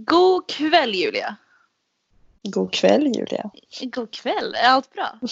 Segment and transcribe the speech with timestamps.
[0.00, 1.36] God kväll Julia.
[2.42, 3.50] God kväll Julia.
[3.82, 5.18] God kväll, är allt bra?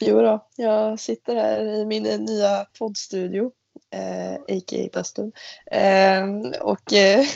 [0.00, 3.52] Jo då, jag sitter här i min nya poddstudio,
[3.90, 4.88] eh, a.k.a.
[4.92, 5.32] bastun.
[5.66, 6.24] Eh,
[6.60, 7.26] och, eh,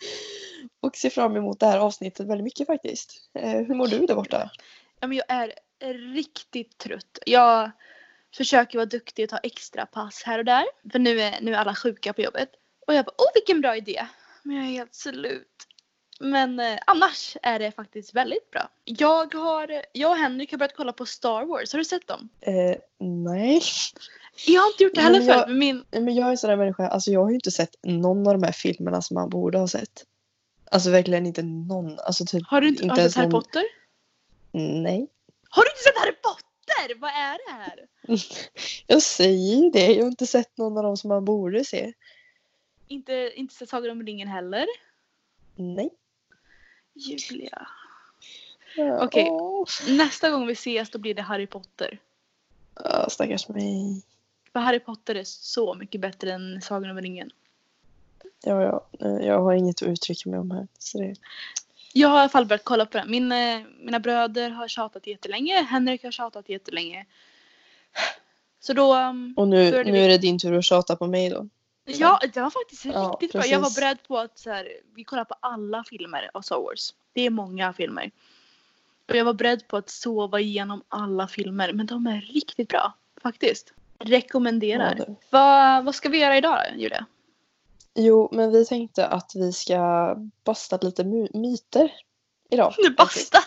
[0.80, 3.30] och ser fram emot det här avsnittet väldigt mycket faktiskt.
[3.34, 4.50] Eh, hur mår du där borta?
[5.00, 5.54] Ja, men jag är
[6.14, 7.18] riktigt trött.
[7.26, 7.70] Jag
[8.36, 10.64] försöker vara duktig och ta extra pass här och där.
[10.92, 12.48] För nu är, nu är alla sjuka på jobbet.
[12.86, 14.06] Och jag bara, åh vilken bra idé.
[14.42, 15.48] Men jag är helt slut.
[16.20, 18.68] Men eh, annars är det faktiskt väldigt bra.
[18.84, 21.72] Jag, har, jag och Henrik har börjat kolla på Star Wars.
[21.72, 22.28] Har du sett dem?
[22.40, 23.62] Eh, nej.
[24.46, 25.48] Jag har inte gjort det heller Men jag- förut.
[25.48, 27.76] Men min, Men jag är en sån där människa, alltså jag har ju inte sett
[27.82, 30.04] någon av de här filmerna som man borde ha sett.
[30.70, 31.98] Alltså verkligen inte någon.
[31.98, 33.62] Alltså typ har du inte, har du ens sett Harry någon- Potter?
[34.82, 35.06] Nej.
[35.48, 37.00] Har du inte sett Harry Potter?
[37.00, 37.86] Vad är det här?
[38.86, 41.92] Jag säger det, jag har inte sett någon av dem som man borde se.
[42.92, 44.66] Inte, inte sett Sagan om ringen heller?
[45.54, 45.90] Nej.
[46.94, 47.68] Julia.
[48.76, 49.28] Ja, Okej.
[49.30, 49.66] åh.
[49.88, 51.98] Nästa gång vi ses då blir det Harry Potter.
[52.74, 54.02] Ja, stackars mig.
[54.52, 57.30] För Harry Potter är så mycket bättre än Sagan om ringen.
[58.44, 58.86] Ja, ja,
[59.20, 60.68] jag har inget att uttrycka mig om här.
[60.78, 61.14] Så det...
[61.92, 63.10] Jag har i alla fall börjat kolla på den.
[63.10, 65.62] Min, eh, mina bröder har tjatat jättelänge.
[65.62, 67.06] Henrik har tjatat jättelänge.
[68.60, 68.96] Så då...
[68.96, 71.48] um, Och nu, nu vi- är det din tur att tjata på mig då.
[71.84, 73.46] Ja, det var faktiskt Ja, riktigt bra.
[73.46, 73.80] Jag var precis.
[73.80, 76.94] beredd på att så här, vi kollar på alla filmer av Star Wars.
[77.12, 78.10] Det är många filmer.
[79.08, 81.72] Och jag var beredd på att sova igenom alla filmer.
[81.72, 82.92] Men de är riktigt bra.
[83.22, 83.72] Faktiskt.
[83.98, 84.94] Rekommenderar.
[84.98, 87.06] Ja, vad, vad ska vi göra idag då, Julia?
[87.94, 91.92] Jo, men vi tänkte att vi ska basta lite my- myter
[92.50, 92.74] idag.
[92.78, 93.38] Nu basta!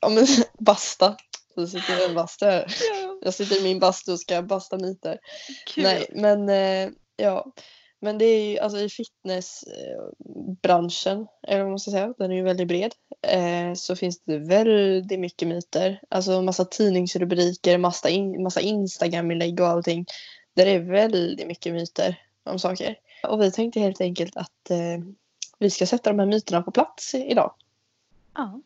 [0.00, 0.26] Ja, men
[0.58, 1.16] basta.
[1.54, 2.74] Så sitter i en bastu här.
[3.22, 5.18] Jag sitter i min bastu och ska basta myter.
[5.66, 5.84] Kul.
[5.84, 6.90] Nej, men eh,
[7.22, 7.52] ja.
[8.00, 12.42] Men det är ju alltså i fitnessbranschen, eller vad man ska säga, den är ju
[12.42, 12.94] väldigt bred.
[13.22, 16.00] Eh, så finns det väldigt mycket myter.
[16.08, 20.06] Alltså massa tidningsrubriker, massa, in, massa Instagram-inlägg och allting.
[20.54, 22.96] Där det är väldigt mycket myter om saker.
[23.22, 24.98] Och vi tänkte helt enkelt att eh,
[25.58, 27.54] vi ska sätta de här myterna på plats idag.
[28.34, 28.60] Ja.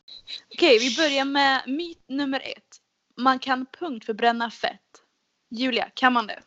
[0.55, 2.81] Okej, vi börjar med myt nummer ett.
[3.17, 4.81] Man kan punktförbränna fett.
[5.51, 6.43] Julia, kan man det?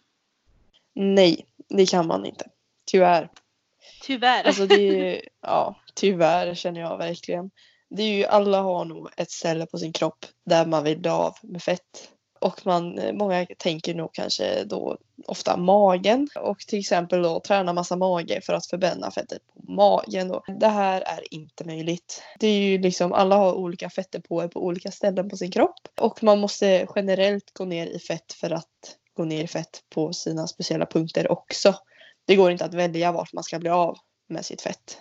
[0.94, 2.46] Nej, det kan man inte.
[2.92, 3.30] Tyvärr.
[4.02, 4.44] Tyvärr.
[4.44, 7.52] Alltså det är ju, ja, tyvärr känner jag verkligen.
[7.90, 11.10] Det är ju, alla har nog ett ställe på sin kropp där man vill bli
[11.10, 12.10] av med fett.
[12.42, 14.98] Och man, många tänker nog kanske då
[15.28, 20.28] ofta magen och till exempel då träna massa mage för att förbränna fettet på magen.
[20.28, 20.44] Då.
[20.60, 22.24] Det här är inte möjligt.
[22.40, 26.24] Det är ju liksom, alla har olika fettdepåer på olika ställen på sin kropp och
[26.24, 30.48] man måste generellt gå ner i fett för att gå ner i fett på sina
[30.48, 31.76] speciella punkter också.
[32.26, 33.98] Det går inte att välja vart man ska bli av
[34.28, 34.98] med sitt fett.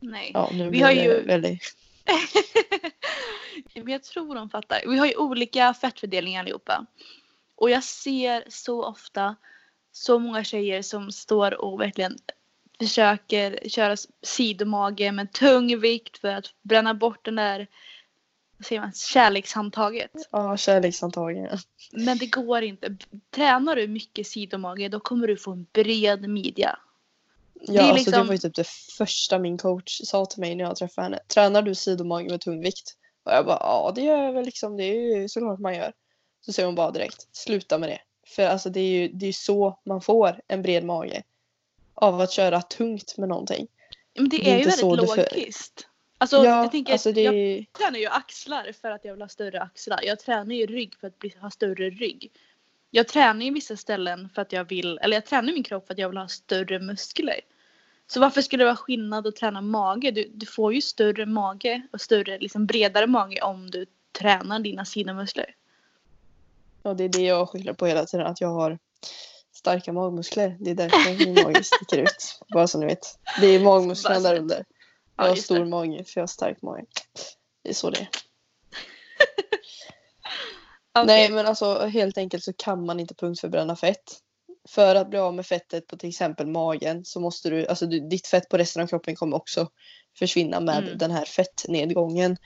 [0.00, 0.30] Nej.
[0.34, 1.62] Ja, nu Vi har ju- väldigt...
[3.74, 4.82] Men jag tror de fattar.
[4.86, 6.86] Vi har ju olika fettfördelningar allihopa.
[7.56, 9.36] Och jag ser så ofta
[9.92, 12.16] så många tjejer som står och verkligen
[12.78, 17.66] försöker köra sidomage med tung vikt för att bränna bort den där
[18.58, 20.10] vad säger man, kärlekshandtaget.
[20.30, 21.60] Ja, kärleksantagningar.
[21.92, 22.96] Men det går inte.
[23.30, 26.78] Tränar du mycket sidomage då kommer du få en bred midja.
[27.60, 28.68] Ja, Det är alltså det liksom- var ju typ det
[28.98, 31.18] första min coach sa till mig när jag träffade henne.
[31.28, 32.94] Tränar du sidomage med tung vikt?
[33.24, 34.76] Och jag bara, ja det gör jag väl liksom.
[34.76, 35.92] Det är ju såklart man gör.
[36.46, 38.00] Så säger hon bara direkt, sluta med det.
[38.26, 41.22] För alltså det är ju det är så man får en bred mage.
[41.94, 43.66] Av att köra tungt med någonting.
[44.14, 45.86] Men det, Det är är, ju väldigt du för- logiskt.
[46.18, 49.28] Alltså, ja, jag tänker, alltså det jag tränar ju axlar för att jag vill ha
[49.28, 50.00] större axlar.
[50.02, 52.30] Jag tränar ju rygg för att bli, ha större rygg.
[52.90, 55.94] Jag tränar ju vissa ställen för att jag vill, eller jag tränar min kropp för
[55.94, 57.40] att jag vill ha större muskler.
[58.06, 60.10] Så varför skulle det vara skillnad att träna mage?
[60.10, 63.86] Du, du får ju större mage och större, liksom bredare mage om du
[64.18, 65.54] tränar dina sidomuskler.
[66.82, 68.26] Ja, det är det jag skyller på hela tiden.
[68.26, 68.78] Att jag har
[69.52, 70.56] starka magmuskler.
[70.60, 72.40] Det är därför min mage sticker ut.
[72.54, 73.18] Bara så ni vet.
[73.40, 74.64] Det är magmusklerna där under.
[75.18, 75.64] Ja, Jag har stor det.
[75.64, 76.84] mage för jag har stark mage.
[77.62, 78.08] Det är så det är.
[80.94, 81.06] Okej.
[81.06, 84.18] Nej men alltså helt enkelt så kan man inte punktförbränna fett.
[84.68, 88.00] för att bli av med fettet på till exempel magen så måste du, alltså du,
[88.08, 89.68] ditt fett på resten av kroppen kommer också
[90.18, 90.98] försvinna med Mm.
[90.98, 92.36] den här fettnedgången.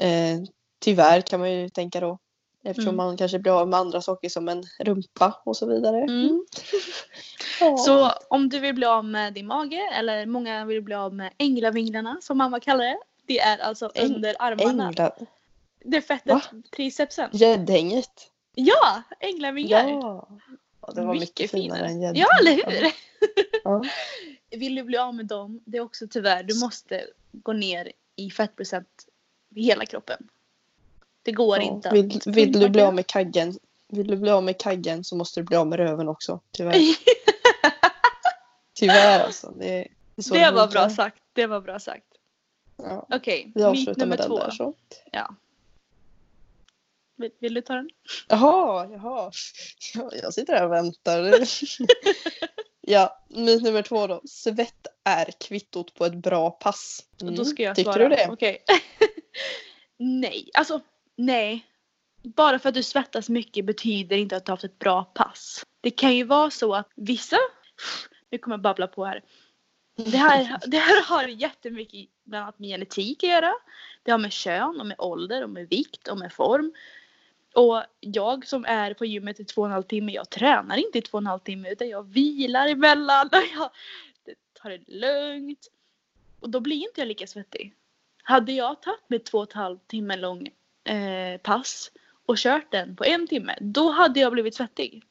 [0.00, 0.38] Eh,
[0.80, 2.18] tyvärr kan man ju tänka då.
[2.64, 3.06] Eftersom Mm.
[3.06, 5.96] man kanske blir av med andra saker som en rumpa och så vidare.
[6.02, 6.44] Mm.
[7.60, 7.76] Ja.
[7.76, 11.32] Så om du vill bli av med din mage eller många vill bli av med
[11.38, 12.98] änglavinglarna som mamma kallar det.
[13.26, 14.88] Det är alltså Äng- under armarna.
[14.88, 15.12] Ängla,
[15.84, 16.42] Det är fettet, Va?
[16.76, 17.30] tricepsen.
[17.32, 18.30] gäddhänget.
[18.54, 19.88] Ja, änglavinglar.
[19.88, 20.28] Ja.
[20.86, 20.92] ja.
[20.92, 22.18] Det var mycket, finare än gäddhänget.
[22.30, 22.92] Ja, eller hur?
[23.64, 23.84] Ja.
[24.50, 28.30] Vill du bli av med dem, det är också tyvärr, du måste gå ner i
[28.30, 29.06] fettprocent
[29.54, 30.28] i hela kroppen.
[31.24, 31.62] Det går Ja.
[31.62, 31.90] inte.
[31.90, 35.40] Vill, vill du bli av med kaggen vill du bli av med kaggen så måste
[35.40, 36.40] du bli av med röven också.
[36.50, 36.74] Tyvärr.
[38.74, 39.54] Tyvärr alltså.
[39.58, 41.22] Det, det, det var bra sagt.
[41.32, 42.04] Det var bra sagt.
[42.76, 43.06] Ja.
[43.10, 44.38] Okej, myt avslutar nummer två.
[44.38, 44.74] där så.
[47.16, 47.90] Vill, vill du ta den?
[48.28, 49.30] Jaha, jaha.
[49.94, 51.20] Ja, jag sitter här och väntar.
[52.80, 54.20] ja, myt nummer två då.
[54.24, 57.04] Svett är kvittot på ett bra pass.
[57.22, 58.08] Mm, då ska jag Tycker svara.
[58.08, 58.28] du det?
[58.30, 58.64] Okej.
[59.96, 60.80] nej, alltså
[61.16, 61.66] nej.
[62.22, 65.66] Bara för att du svettas mycket betyder inte att du har haft ett bra pass.
[65.80, 67.36] Det kan ju vara så att vissa,
[68.30, 69.22] nu kommer jag babbla på här.
[69.96, 73.52] Det här, det här har jättemycket bland annat med genetik att göra.
[74.02, 76.72] Det har med kön och med ålder och med vikt och med form.
[77.54, 80.98] Och jag som är på gymmet i två och en halv timme, jag tränar inte
[80.98, 83.70] i två och en halv timme utan jag vilar emellan och jag
[84.52, 85.70] tar det lugnt.
[86.40, 87.74] Och då blir inte jag lika svettig.
[88.22, 90.48] Hade jag tagit mig två och en halv timme lång
[90.84, 91.90] eh, pass
[92.26, 95.04] och kört den på en timme, då hade jag blivit svettig.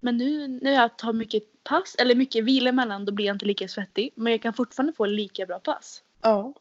[0.00, 3.46] Men nu när jag tar mycket pass, eller mycket vila emellan, då blir jag inte
[3.46, 4.12] lika svettig.
[4.14, 6.02] Men jag kan fortfarande få lika bra pass.
[6.22, 6.54] Ja.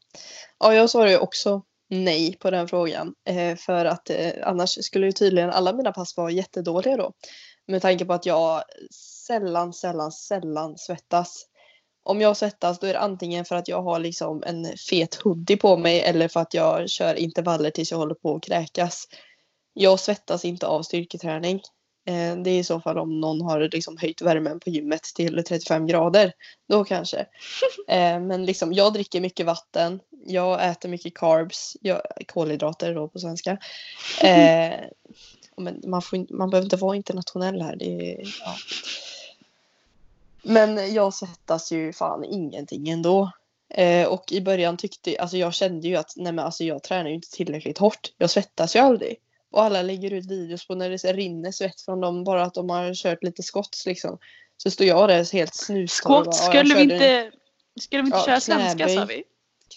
[0.60, 3.16] ja, jag svarar ju också nej på den frågan.
[3.26, 7.14] Eh, för att eh, annars skulle ju tydligen alla mina pass vara jättedåliga då.
[7.66, 8.64] Med tanke på att jag
[9.28, 11.46] sällan, sällan, sällan svettas.
[12.04, 15.58] Om jag svettas då är det antingen för att jag har liksom en fet hoodie
[15.58, 19.08] på mig eller för att jag kör intervaller tills jag håller på att kräkas.
[19.74, 21.62] Jag svettas inte av styrketräning.
[22.08, 25.44] Eh, det är i så fall om någon har liksom höjt värmen på gymmet till
[25.44, 26.34] 35 grader.
[26.70, 27.26] Då kanske.
[27.88, 30.00] Eh, men liksom, jag dricker mycket vatten.
[30.26, 31.78] Jag äter mycket carbs.
[31.82, 33.58] Jag, kolhydrater då på svenska.
[34.22, 34.74] Eh,
[35.58, 37.76] men man, får, man behöver inte vara internationell här.
[37.76, 38.56] Det, ja.
[40.44, 43.32] Men jag svettas ju fan ingenting ändå.
[43.74, 47.10] Eh, och i början tyckte alltså jag kände ju att nej men alltså jag tränar
[47.10, 48.14] ju inte tillräckligt hårt.
[48.18, 49.18] Jag svettas ju aldrig.
[49.52, 52.70] Och alla lägger ut videos på när det rinner svett från dem bara att de
[52.70, 54.18] har kört lite skotts liksom.
[54.58, 55.88] Så står jag där helt snustorr
[56.24, 57.32] Skott, "Ja, jag skulle vi inte,
[57.80, 59.24] skulle vi inte Ja, köra svenska sa vi?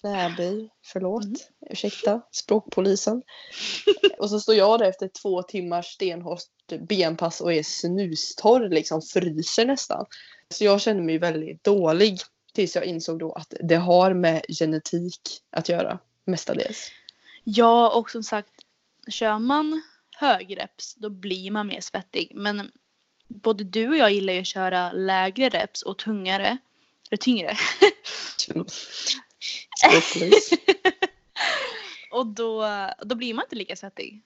[0.01, 1.37] Knäböj, förlåt, Mm.
[1.71, 3.23] ursäkta, språkpolisen.
[4.19, 6.43] och så står jag där efter två timmars stenhårt
[6.89, 10.07] benpass och är snustorr, liksom fryser nästan.
[10.55, 12.21] Så jag kände mig väldigt dålig
[12.53, 15.21] tills jag insåg då att det har med genetik
[15.51, 16.91] att göra, mestadels.
[17.45, 18.53] Ja, och som sagt,
[19.09, 19.83] kör man
[20.17, 22.33] högreps då blir man mer svettig.
[22.35, 22.71] Men
[23.29, 26.59] både du och jag gillar ju att köra lägre reps och tungare.
[27.11, 27.57] Eller tyngre.
[32.11, 32.65] Och då,
[33.03, 34.23] då blir man inte lika svettig.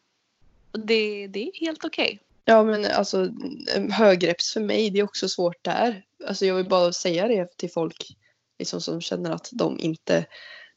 [0.72, 2.18] Det, det är helt okej.
[2.50, 3.28] Ja men alltså
[3.90, 6.04] högreps för mig det är också svårt där.
[6.26, 8.16] Alltså jag vill bara säga det till folk
[8.58, 10.26] liksom, som känner att de inte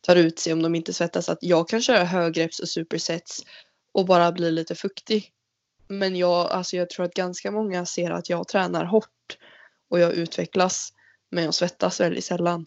[0.01, 1.29] tar ut sig om de inte svettas.
[1.29, 3.39] Att jag kan köra högreps och supersets
[3.91, 5.31] och bara bli lite fuktig.
[5.87, 9.37] Men jag, alltså jag tror att ganska många ser att jag tränar hårt
[9.89, 10.93] och jag utvecklas.
[11.29, 12.65] Men jag svettas väldigt sällan.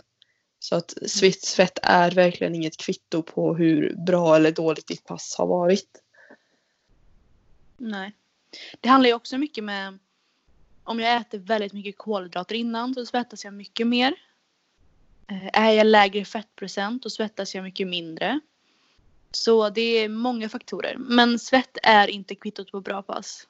[0.59, 5.35] Så att svett, svett är verkligen inget kvitto på hur bra eller dåligt ditt pass
[5.39, 6.03] har varit.
[7.77, 8.13] Nej.
[8.81, 9.99] Det handlar ju också mycket med
[10.85, 14.15] om jag äter väldigt mycket kolhydrater innan så svettas jag mycket mer.
[15.29, 18.41] Eh, Är jag lägre fettprocent då svettas jag mycket mindre.
[19.31, 20.97] Så det är många faktorer.
[20.99, 23.49] Men svett är inte kvittot på bra pass.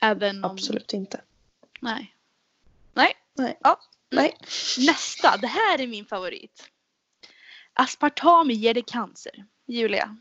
[0.00, 0.50] Även om...
[0.50, 1.20] Absolut inte.
[1.80, 2.14] Nej.
[2.94, 3.16] Nej.
[3.34, 3.58] Nej.
[3.60, 3.80] Ja.
[4.10, 4.36] Nej.
[4.78, 5.36] Nästa.
[5.36, 6.70] Det här är min favorit.
[7.72, 9.46] Aspartam ger dig cancer.
[9.66, 10.16] Julia.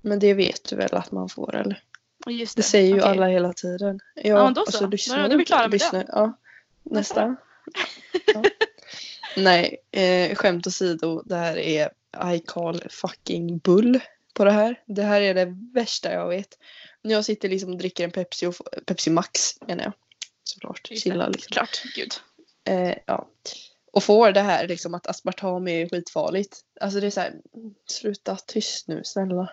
[0.00, 1.82] Men det vet du väl att man får eller?
[2.30, 3.10] Just Det säger ju Okej.
[3.10, 4.00] alla hela tiden.
[4.14, 4.86] Ja, Ja, då och så.
[4.86, 6.38] lyssnar Då är vi klara med lyssnar- Ja.
[6.82, 7.36] Nästa.
[8.34, 8.42] Ja.
[9.36, 11.22] Nej, eh, skämt åsido.
[11.24, 11.90] Det här är
[12.34, 14.00] I call fucking bull
[14.34, 14.80] på det här.
[14.86, 16.58] Det här är det värsta jag vet.
[17.02, 18.54] Jag sitter liksom och dricker en Pepsi, och,
[18.86, 19.92] Pepsi Max menar jag.
[20.44, 20.86] Såklart.
[20.88, 20.96] Det.
[20.96, 21.48] Chilla liksom.
[21.52, 21.82] Klart.
[21.96, 22.12] Gud.
[22.68, 23.28] Eh, ja.
[23.92, 26.60] Och får det här liksom att aspartam är skitfarligt.
[26.80, 29.48] Alltså det är så här, mm, sluta tyst nu snälla.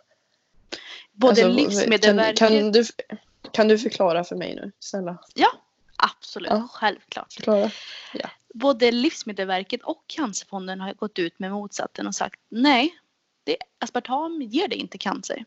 [1.12, 2.40] Både Alltså, Livsmedelsverket.
[2.40, 2.84] Kan, kan, du,
[3.52, 5.18] kan du förklara för mig nu, snälla?
[6.04, 6.68] Absolut, Ja.
[6.72, 7.34] självklart.
[7.34, 7.72] Klara?
[8.54, 12.96] Både Livsmedelsverket och Cancerfonden har gått ut med motsatsen och sagt nej,
[13.44, 15.46] det, aspartam ger dig inte cancer.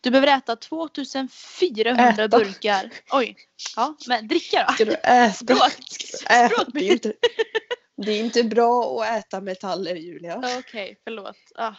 [0.00, 2.28] Du behöver äta 2400 Äta?
[2.28, 2.90] burkar.
[3.12, 3.36] Oj,
[3.76, 4.74] ja, men dricka då.
[4.74, 5.32] Ska du äta?
[5.32, 5.58] Språk.
[6.30, 6.66] Ä- Språk.
[6.72, 7.12] det, är inte,
[7.96, 10.42] det är inte bra att äta metaller Julia.
[10.58, 11.36] Okej, förlåt.
[11.54, 11.74] Ah,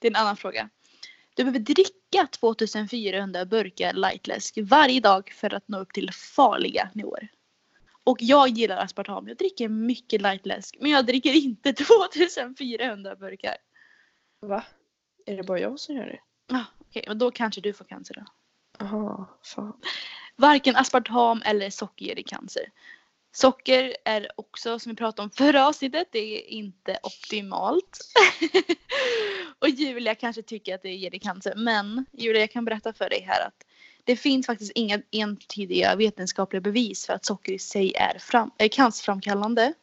[0.00, 0.68] det är en annan fråga.
[1.34, 7.28] Du behöver dricka 2400 burkar lightläsk varje dag för att nå upp till farliga nivåer.
[8.04, 9.28] Och jag gillar aspartam.
[9.28, 10.76] Jag dricker mycket lightläsk.
[10.80, 11.72] Men jag dricker inte
[12.32, 13.56] 2400 burkar.
[14.40, 14.64] Va?
[15.26, 16.20] Är det bara jag som gör det?
[16.56, 18.24] Ah, Okej, men då kanske du får cancer då.
[18.78, 19.80] Jaha, fan.
[20.36, 22.62] Varken aspartam eller socker ger dig cancer.
[23.36, 27.98] Socker är också, som vi pratade om förra avsnittet, det är inte optimalt.
[29.58, 31.54] och Julia kanske tycker att det ger dig cancer.
[31.56, 33.66] Men Julia, jag kan berätta för dig här att
[34.04, 38.68] det finns faktiskt inga entydiga vetenskapliga bevis för att socker i sig är, fram, är
[38.68, 39.74] cancerframkallande.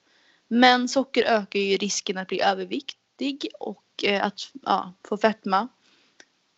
[0.47, 5.67] Men socker ökar ju risken att bli överviktig och eh, att ja, få fetma.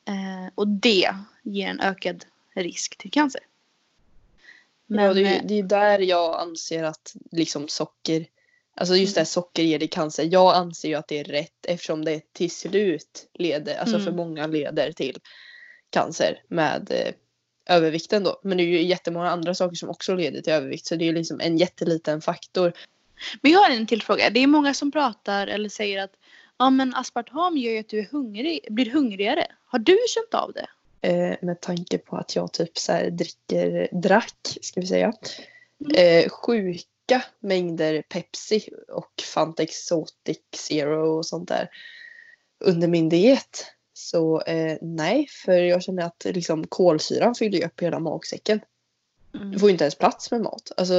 [0.08, 3.42] Eh, och det ger en ökad risk till cancer
[5.00, 8.26] ja, det, är, eh, det är där jag anser att liksom socker,
[8.76, 9.22] alltså just det Mm.
[9.22, 10.28] här socker ger dig cancer.
[10.32, 14.16] Jag anser ju att det är rätt eftersom det till slut leder, alltså för Mm.
[14.16, 15.18] många leder till
[15.90, 17.14] cancer med eh,
[17.76, 18.40] övervikten då.
[18.44, 21.08] Men det är ju jättemånga andra saker som också leder till övervikt så det är
[21.08, 22.74] ju liksom en jätteliten faktor.
[23.42, 24.30] Men jag har en till fråga.
[24.30, 26.12] Det är många som pratar eller säger att
[26.58, 29.48] ja, men aspartam gör ju att du hungrig, blir hungrigare.
[29.66, 30.68] Har du känt av det?
[31.04, 35.14] Eh, med tanke på att jag typ så här dricker, drack, ska vi säga,
[35.86, 35.96] Mm.
[35.96, 41.70] eh, sjuka mängder Pepsi och Fanta Exotic Zero och sånt där
[42.60, 43.66] under min diet.
[43.94, 48.60] Så eh, nej, för jag känner att liksom, kolsyran fyller ju upp hela magsäcken.
[49.32, 50.72] Du får ju inte ens plats med mat.
[50.78, 50.94] Alltså,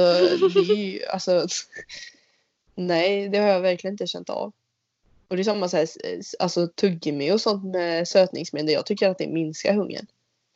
[0.53, 1.47] det är ju, alltså,
[2.75, 4.53] nej, det har jag verkligen inte känt av.
[5.27, 5.87] Och det är samma så här,
[6.39, 8.73] alltså, tuggummi och sånt med sötningsmedel.
[8.73, 10.05] Jag tycker att det minskar hungern.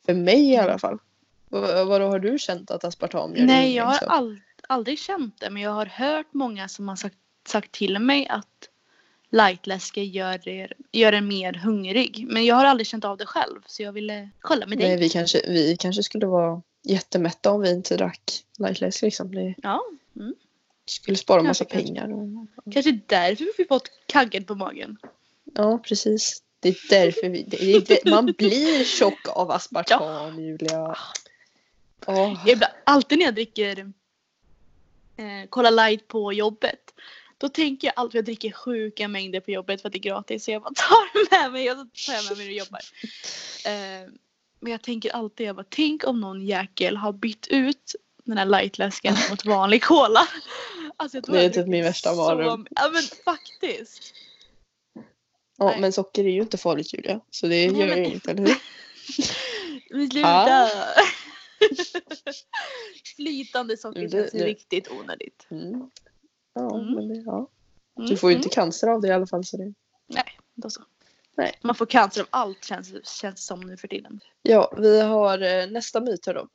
[0.06, 0.98] För mig i alla fall.
[1.48, 5.50] Vad, vadå, har du känt att aspartam gör Nej, jag har ald- aldrig känt det.
[5.50, 7.16] Men jag har hört många som har sagt,
[7.48, 8.68] sagt till mig att
[9.30, 12.26] lightläske gör, er, gör en mer hungrig.
[12.28, 13.60] Men jag har aldrig känt av det själv.
[13.66, 14.88] Så jag ville kolla med dig.
[14.88, 18.22] Nej, vi kanske, vi kanske skulle vara jättemätta om vi inte drack
[18.58, 19.34] lightläsk liksom.
[19.34, 19.80] Det Ja,
[20.90, 22.12] skulle spara massa Kanske, pengar.
[22.12, 24.96] Och, kanske därför vi fått kaggen på magen.
[25.54, 26.42] ja, precis.
[26.60, 30.96] Det är därför vi, det är, det, man blir tjock av aspartam, Julia.
[32.06, 32.16] Åh.
[32.46, 33.78] Jag ibland, alltid när jag dricker
[35.16, 36.94] eh, Cola light på jobbet.
[37.38, 40.00] Då tänker jag alltid att jag dricker sjuka mängder på jobbet för att det är
[40.00, 40.44] gratis.
[40.44, 42.80] Så jag bara tar med mig och så tar jag med mig och jobbar.
[43.66, 44.10] Eh,
[44.60, 47.94] men jag tänker alltid, jag bara, tänk om någon jäkel har bytt ut
[48.24, 50.28] den här lightläsken mot vanlig cola.
[51.02, 52.66] Alltså, Det är typ min värsta så- mardröm.
[52.70, 54.14] Ja men faktiskt.
[55.58, 55.80] Ja, Nej.
[55.80, 57.20] men socker är ju inte farligt Julia.
[57.30, 58.56] Så det Nej, gör men- ju inget, eller hur?
[59.96, 60.28] Men sluta!
[60.28, 60.68] Ah.
[63.16, 65.46] Flytande socker Det- känns det- riktigt onödigt.
[65.50, 65.90] Mm.
[66.54, 66.94] Ja, Mm.
[66.94, 67.48] men det, ja.
[67.98, 68.42] Mm, Du får ju mm.
[68.44, 69.44] inte cancer av det i alla fall.
[69.44, 69.72] Så det...
[70.54, 70.82] Då så.
[71.36, 71.58] Nej.
[71.62, 74.20] Man får cancer av allt känns känns som nu för tiden.
[74.42, 76.48] Ja, vi har eh, nästa myt här då.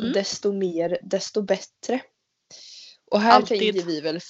[0.00, 0.12] Mm.
[0.12, 2.00] Desto mer, desto bättre.
[3.14, 3.58] Och här Alltid.
[3.58, 4.20] tänker vi väl,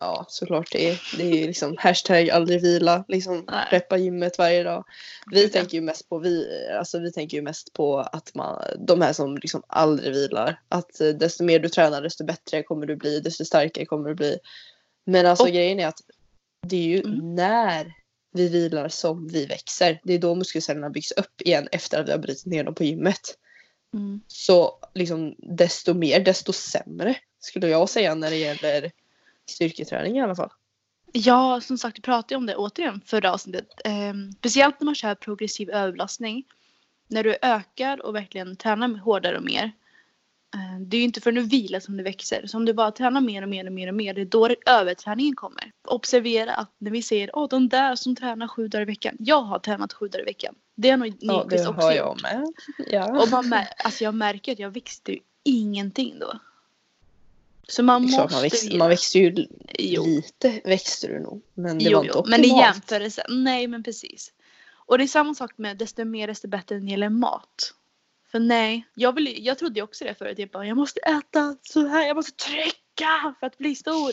[0.00, 3.66] ja såklart det är, det är ju liksom hashtag aldrig vila, liksom Nej.
[3.70, 4.84] preppa gymmet varje dag.
[5.30, 5.48] Vi ja.
[5.48, 6.46] tänker ju mest på, vi,
[6.78, 10.60] alltså vi tänker ju mest på att man, de här som liksom aldrig vilar.
[10.68, 14.14] Att eh, desto mer du tränar desto bättre kommer du bli, desto starkare kommer du
[14.14, 14.38] bli.
[15.06, 16.00] Men alltså Och- grejen är att
[16.66, 17.34] det är ju Mm.
[17.34, 17.92] när
[18.32, 20.00] vi vilar som vi växer.
[20.04, 22.84] Det är då muskelcellerna byggs upp igen efter att vi har brutit ner dem på
[22.84, 23.20] gymmet.
[23.94, 24.20] Mm.
[24.26, 28.90] Så liksom desto mer, desto sämre skulle jag säga när det gäller
[29.46, 30.50] styrketräning i alla fall.
[31.12, 33.68] Ja, som sagt, vi pratade om det återigen förra avsnittet.
[33.84, 36.44] Ehm, speciellt när man kör progressiv överbelastning.
[37.08, 39.72] När du ökar och verkligen tränar hårdare och mer.
[40.54, 42.46] eh, det är ju inte förrän du vilar som du växer.
[42.46, 44.48] Så om du bara tränar mer och mer och mer och mer, det är då
[44.66, 45.72] överträningen kommer.
[45.88, 49.16] Observera att när vi säger åh de där som tränar sju dagar i veckan.
[49.18, 50.54] Jag har tränat sju dagar i veckan.
[50.76, 51.98] Det har nog Ja, det Nyqvist också har gjort.
[51.98, 52.52] jag med.
[52.90, 53.22] Ja.
[53.22, 56.32] Och man alltså jag märker att jag växte ju ingenting då.
[57.68, 58.78] Så man måste man, växer, vila.
[58.78, 59.46] man växer ju
[59.78, 60.06] Jo.
[60.06, 61.42] lite, växte du nog.
[61.54, 62.74] Men det Jo, var inte jo, men i optimalt.
[62.74, 63.24] jämförelse.
[63.28, 64.32] Nej, men precis.
[64.86, 67.74] Och det är samma sak med desto mer desto bättre när det gäller mat.
[68.30, 70.38] För nej, jag, vill, jag trodde ju också det förut.
[70.38, 74.12] Jag bara, jag måste äta så här, jag måste trycka för att bli stor.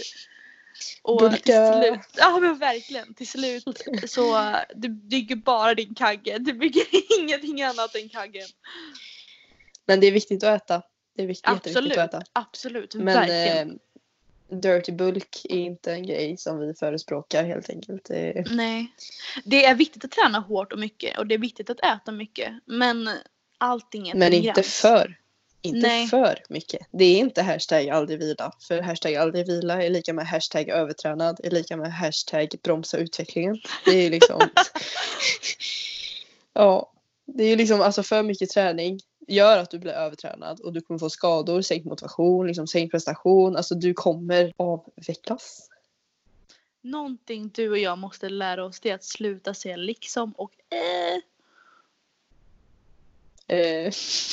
[1.04, 1.38] Och Bulka.
[1.38, 3.14] till slut, ja men verkligen.
[3.14, 3.64] Till slut
[4.08, 6.38] så du bygger bara din kagge.
[6.40, 6.84] Du bygger
[7.20, 8.48] ingenting annat än kaggen.
[9.86, 10.82] Men det är viktigt att äta.
[11.16, 11.98] Det är viktigt, Absolut.
[11.98, 12.24] att äta.
[12.34, 13.70] Absolut, Men verkligen.
[13.72, 13.78] eh,
[14.58, 18.06] dirty bulk är inte en grej som vi förespråkar helt enkelt.
[18.06, 18.92] Det, Nej.
[19.44, 22.54] Det är viktigt att träna hårt och mycket och det är viktigt att äta mycket.
[22.66, 23.10] Men
[23.58, 24.82] allting är men en inte gräns.
[24.82, 25.18] för.
[25.62, 26.08] Inte Nej.
[26.08, 26.88] för mycket.
[26.92, 28.52] Det är inte hashtag aldrig vila.
[28.68, 31.40] För hashtag aldrig vila är lika med hashtag övertränad.
[31.44, 33.58] Är lika med hashtag bromsa utvecklingen.
[33.86, 34.42] Det är liksom.
[36.54, 36.92] ja.
[37.26, 40.82] Det är ju liksom alltså för mycket träning gör att du blir övertränad och du
[40.82, 43.56] kommer få skador, sänkt motivation, liksom sänkt prestation.
[43.56, 45.70] Alltså du kommer avvecklas.
[46.82, 51.22] Någonting du och jag måste lära oss är att sluta säga liksom och eh.
[53.58, 53.92] Eh,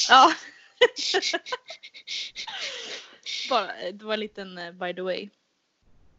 [0.08, 0.32] Ja.
[3.50, 5.28] Bara, det var en liten eh, by the way.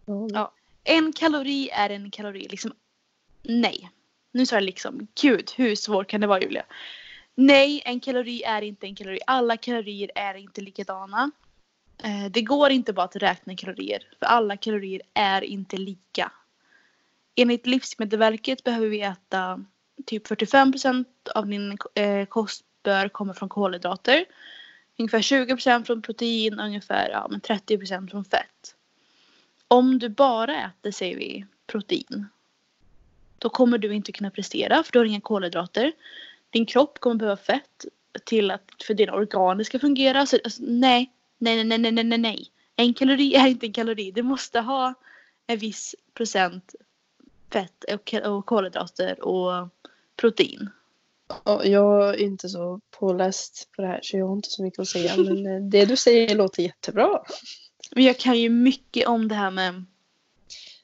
[0.05, 0.27] ja.
[0.33, 0.53] Ja.
[0.83, 2.47] En kalori är en kalori.
[2.49, 2.73] Liksom,
[3.43, 3.89] nej.
[4.31, 5.07] Nu sa jag liksom.
[5.21, 6.65] Gud, hur svårt kan det vara Julia?
[7.41, 9.19] Nej, en kalori är inte en kalori.
[9.27, 11.31] Alla kalorier är inte likadana.
[12.03, 14.03] Eh, det går inte bara att räkna kalorier.
[14.19, 16.31] För alla kalorier är inte lika.
[17.35, 19.65] Enligt Livsmedelsverket behöver vi äta
[20.05, 21.05] typ 45%
[21.35, 24.25] av din eh, kost bör komma från kolhydrater.
[24.97, 28.75] Ungefär 20% från protein och ungefär ja, men 30% från fett.
[29.67, 32.27] Om du bara äter, säger vi, protein.
[33.37, 35.91] Då kommer du inte kunna prestera för du har inga kolhydrater.
[36.49, 37.85] Din kropp kommer behöva fett
[38.25, 40.25] till att för dina organ ska fungera.
[40.25, 42.51] Så, alltså, nej, nej, nej, nej, nej, nej, nej.
[42.75, 44.11] En kalori är inte en kalori.
[44.11, 44.93] Du måste ha
[45.47, 46.75] en viss procent
[47.51, 49.69] fett och, och kolhydrater och
[50.15, 50.69] protein.
[51.43, 54.79] Ja, jag är inte så påläst på det här så jag har inte så mycket
[54.79, 55.17] att säga.
[55.17, 57.23] Men eh, det du säger låter jättebra.
[57.91, 59.85] Men jag kan ju mycket om det här med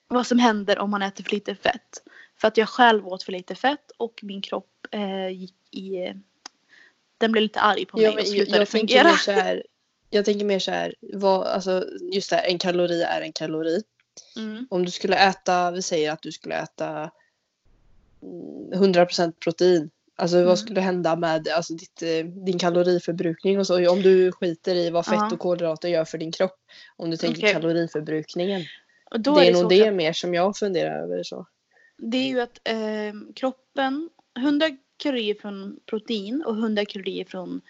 [0.08, 2.04] vad som händer om man äter för lite fett.
[2.46, 6.14] För att jag själv åt för lite fett och min kropp eh, gick i...
[7.18, 9.08] Den blev lite arg på mig Ja, och jag, slutade jag, tänker fungera.
[9.08, 9.64] mer så här,
[10.10, 13.84] jag tänker mer så här, vad, alltså, just det här, en kalori är en kalori.
[14.38, 14.68] Mm.
[14.70, 17.12] Om du skulle äta, vi säger att du skulle äta
[18.74, 19.90] mm, 100% protein.
[20.16, 20.48] Alltså Mm.
[20.48, 23.92] vad skulle hända med alltså, ditt, eh, din kaloriförbrukning och så?
[23.92, 26.58] Om du skiter i vad fett och kolhydrater gör för din kropp.
[26.96, 27.54] Om du tänker Okej.
[27.54, 28.62] kaloriförbrukningen.
[29.12, 31.24] Det är, är det, nog det mer som jag funderar över.
[31.24, 31.46] så
[31.98, 37.62] det är ju att eh, kroppen, 100 kalorier från protein och 100 kalorier från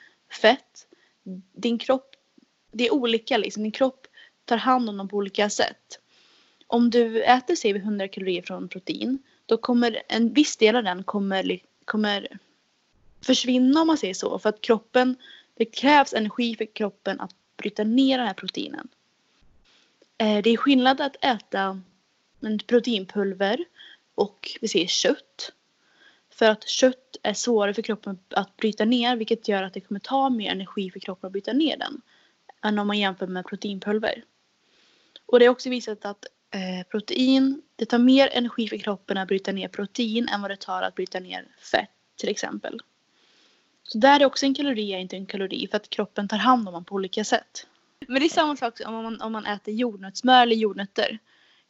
[0.41, 0.87] fett.
[1.53, 2.15] Din kropp,
[2.71, 3.63] det är olika liksom.
[3.63, 4.07] Din kropp
[4.45, 5.99] tar hand om dem på olika sätt.
[6.67, 10.83] Om du äter säger vi 100 kalorier från protein då kommer en viss del av
[10.83, 12.27] den kommer, kommer
[13.21, 14.39] försvinna om man säger så.
[14.39, 15.15] För att kroppen,
[15.55, 18.87] det krävs energi för kroppen att bryta ner den här proteinen.
[20.17, 21.81] Eh, det är skillnad att äta
[22.41, 23.65] en proteinpulver
[24.15, 25.51] och vi säger kött.
[26.29, 29.99] För att kött är svårare för kroppen att bryta ner vilket gör att det kommer
[29.99, 32.01] ta mer energi för kroppen att bryta ner den.
[32.63, 34.23] Än om man jämför med proteinpulver.
[35.25, 39.27] Och det är också visat att eh, protein, det tar mer energi för kroppen att
[39.27, 42.79] bryta ner protein än vad det tar att bryta ner fett till exempel.
[43.83, 46.67] Så där är också en kalori är inte en kalori för att kroppen tar hand
[46.67, 47.67] om den på olika sätt.
[48.07, 51.19] Men det är samma sak om man, om man äter jordnötssmör eller jordnötter.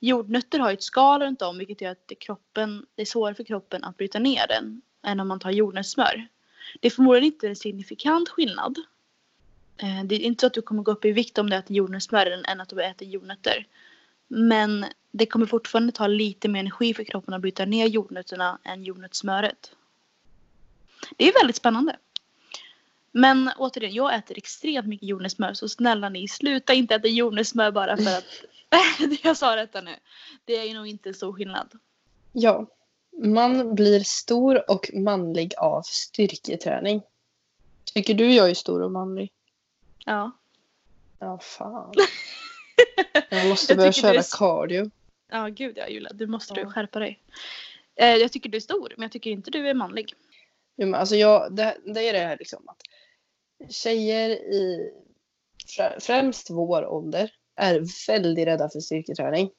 [0.06, 3.36] Jordnötter har ju ett skal runt om vilket gör att det, kroppen, det är svårare
[3.36, 6.28] för kroppen att bryta ner den än om man tar jordnötssmör.
[6.82, 8.78] Det är förmodligen inte en signifikant skillnad.
[9.78, 11.78] Eh, det är inte så att du kommer gå upp i vikt om du äter
[11.78, 13.68] jordnötssmör än att du äter jordnötter.
[14.28, 18.84] Men det kommer fortfarande ta lite mer energi för kroppen att bryta ner jordnötterna än
[18.84, 19.76] jordnötssmöret.
[21.18, 21.98] Det är väldigt spännande.
[23.12, 27.98] Men återigen, jag äter extremt mycket jordnötssmör så snälla ni sluta inte äta jordnötssmör bara
[27.98, 28.46] för att
[29.24, 29.96] jag sa detta nu.
[30.46, 31.72] Det är ju nog inte så skillnad.
[32.32, 32.66] Ja.
[33.24, 37.02] Man blir stor och manlig av styrketräning.
[37.94, 39.32] Tycker du jag är stor och manlig?
[40.06, 40.32] Ja.
[41.20, 41.94] Ja, fan.
[43.30, 44.92] Jag måste Jag börja du köra s- cardio.
[45.32, 46.70] Ja gud ja Julia, du måste du Ja.
[46.70, 47.20] skärpa dig.
[47.96, 50.14] Eh, jag tycker du är stor men jag tycker inte du är manlig.
[50.76, 52.82] Jo, men alltså jag, det, det är det här liksom att
[53.74, 54.92] tjejer i
[55.78, 59.50] frä- främst vår ålder är väldigt rädda för styrketräning.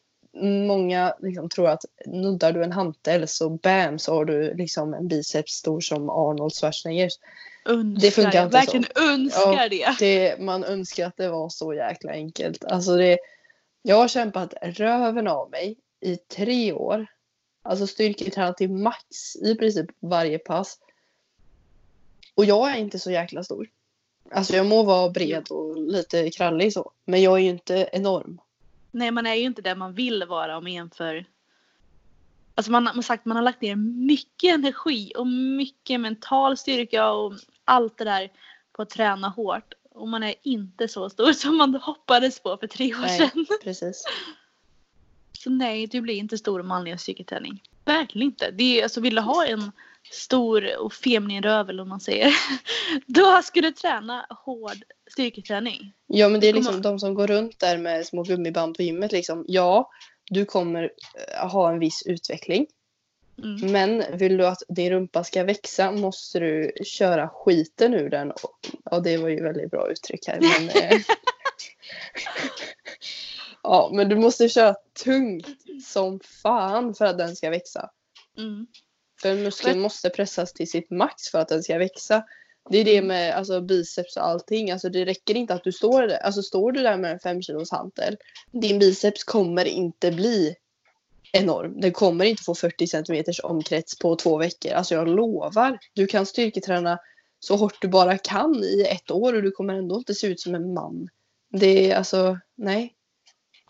[0.66, 5.08] Många liksom tror att nuddar du en hantel så bam så har du liksom en
[5.08, 7.10] biceps stor som Arnold Schwarzenegger.
[7.66, 8.58] Önskar, Det funkar inte så.
[8.58, 9.96] verkligen önskar Ja, det.
[9.98, 12.64] Det, man önskar att det var så jäkla enkelt.
[12.64, 13.18] Alltså det,
[13.82, 17.06] jag har kämpat röven av mig i tre år.
[17.62, 20.78] Alltså styrketränat till max i princip varje pass.
[22.34, 23.68] Och jag är inte så jäkla stor.
[24.30, 26.92] Alltså jag må vara bred och lite krallig så.
[27.04, 28.40] Men jag är ju inte enorm.
[28.90, 31.24] Nej man är ju inte där man vill vara om man jämför.
[32.54, 37.10] Alltså man, man, har sagt, man har lagt ner mycket energi och mycket mental styrka
[37.10, 37.34] och
[37.64, 38.32] allt det där
[38.72, 39.74] på att träna hårt.
[39.90, 43.18] och man är inte så stor som man hoppades på för tre år Nej.
[43.18, 43.46] sedan.
[43.62, 44.04] Precis.
[45.32, 47.62] Så nej, du blir inte stor om man gör styrketräning.
[47.84, 48.50] Verkligen inte.
[48.50, 49.72] Det är, alltså, vill du ha en
[50.10, 52.32] stor och feminin rövel om man säger.
[53.06, 55.92] Då du träna hård styrketräning.
[56.06, 59.12] Ja men det är liksom de som går runt där med små gummiband på gymmet
[59.12, 59.44] liksom.
[59.48, 59.90] Ja,
[60.30, 60.90] du kommer
[61.32, 62.66] eh, ha en viss utveckling.
[63.38, 63.72] Mm.
[63.72, 68.32] Men vill du att din rumpa ska växa måste du köra skiten ur den.
[68.84, 70.40] Ja, det var ju väldigt bra uttryck här.
[70.40, 71.00] Men, eh,
[73.62, 75.46] ja, men du måste köra tungt
[75.84, 77.90] som fan för att den ska växa.
[78.38, 78.66] Mm.
[79.22, 82.24] För muskeln måste pressas till sitt max för att den ska växa.
[82.70, 84.70] Det är det med alltså, biceps och allting.
[84.70, 86.16] Alltså, det räcker inte att du står där.
[86.16, 88.16] Alltså, står du där med en 5 kilos hantel.
[88.52, 90.54] Din biceps kommer inte bli
[91.32, 91.80] enorm.
[91.80, 94.72] Den kommer inte få 40 centimeters omkrets på två veckor.
[94.72, 95.78] Alltså jag lovar.
[95.94, 96.98] Du kan styrketräna
[97.40, 100.40] så hårt du bara kan i ett år och du kommer ändå inte se ut
[100.40, 101.08] som en man.
[101.50, 102.94] Det är alltså, nej.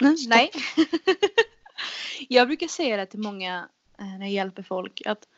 [0.00, 0.50] Mm, Nej.
[2.28, 5.28] jag brukar säga det till många eh, när jag hjälper folk att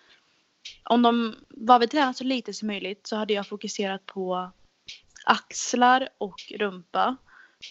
[0.85, 4.51] om de bara vill träna så lite som möjligt så hade jag fokuserat på
[5.25, 7.17] axlar och rumpa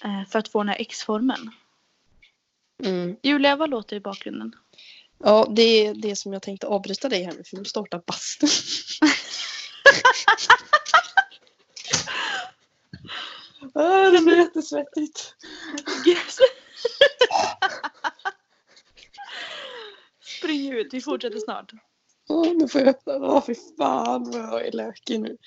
[0.04, 1.52] eh, för att få den här X-formen.
[2.84, 3.16] Mm.
[3.24, 4.56] Julia, vad låter i bakgrunden?
[5.20, 8.50] Ja, det är det som jag tänkte avbryta dig här med för vi startar bastun.
[13.74, 15.36] ah, det blir jättesvettigt.
[16.08, 16.40] Yes.
[20.38, 21.72] Spring ut, vi fortsätter snart.
[22.30, 23.14] Åh, nu får jag öppna.
[23.16, 25.38] Åh, fy fan vad jag är lökig nu.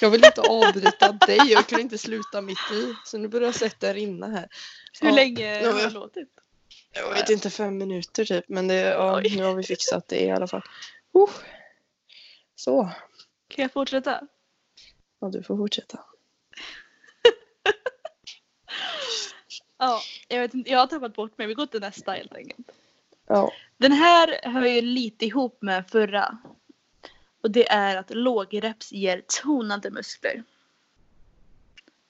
[0.00, 1.38] Jag vill inte avbryta dig.
[1.52, 2.94] Jag kan inte sluta mitt i.
[3.04, 4.48] Så nu börjar jag sätta er inne här.
[5.00, 5.14] Hur Ja.
[5.14, 6.28] länge har det jag- låtit?
[6.92, 8.44] Jag vet inte, fem minuter typ.
[8.48, 10.62] Men det, ja, nu har vi fixat det i alla fall.
[11.18, 11.30] Uh.
[12.54, 12.82] Så.
[13.48, 14.20] Kan jag fortsätta?
[15.20, 15.98] Ja, du får fortsätta.
[19.78, 21.46] Ja, jag, vet inte, jag har tappat bort mig.
[21.46, 22.66] Vi går till nästa helt enkelt.
[23.26, 23.52] Ja.
[23.78, 26.38] Den här hör ju lite ihop med förra.
[27.42, 30.42] Och det är att lågreps ger tonade muskler.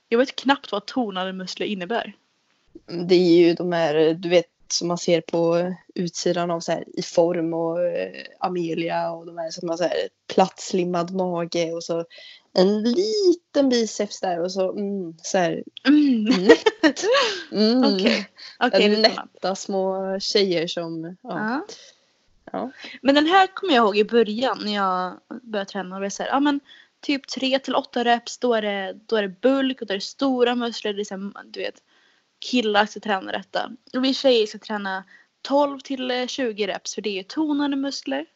[0.08, 2.16] Jag vet knappt vad tonade muskler innebär.
[3.08, 6.84] Det är ju de här, du vet, som man ser på utsidan av så här
[6.98, 11.84] i form och eh, Amelia och de här som har så här plattslimmad mage och
[11.84, 12.04] så
[12.54, 16.24] en liten biceps där och så mm, så här Mm.
[16.24, 16.64] nätt.
[17.52, 17.84] Mm.
[18.58, 19.16] Är tonat.
[19.16, 21.30] Nätta små tjejer som, ja.
[21.30, 21.66] Ja.
[22.52, 22.70] Ja.
[23.02, 25.96] Men den här kommer jag ihåg i början när jag började träna.
[25.96, 26.60] Och det så här, ja, men
[27.00, 29.98] typ 3 till 8 reps då är, det, då är det bulk och då är
[29.98, 30.94] det stora muskler.
[30.94, 31.82] Det är så här, du vet,
[32.38, 33.70] killar ska träna detta.
[33.94, 35.04] Och vi tjejer ska träna
[35.42, 38.26] 12 till eh, 20 reps för det är ju tonade muskler.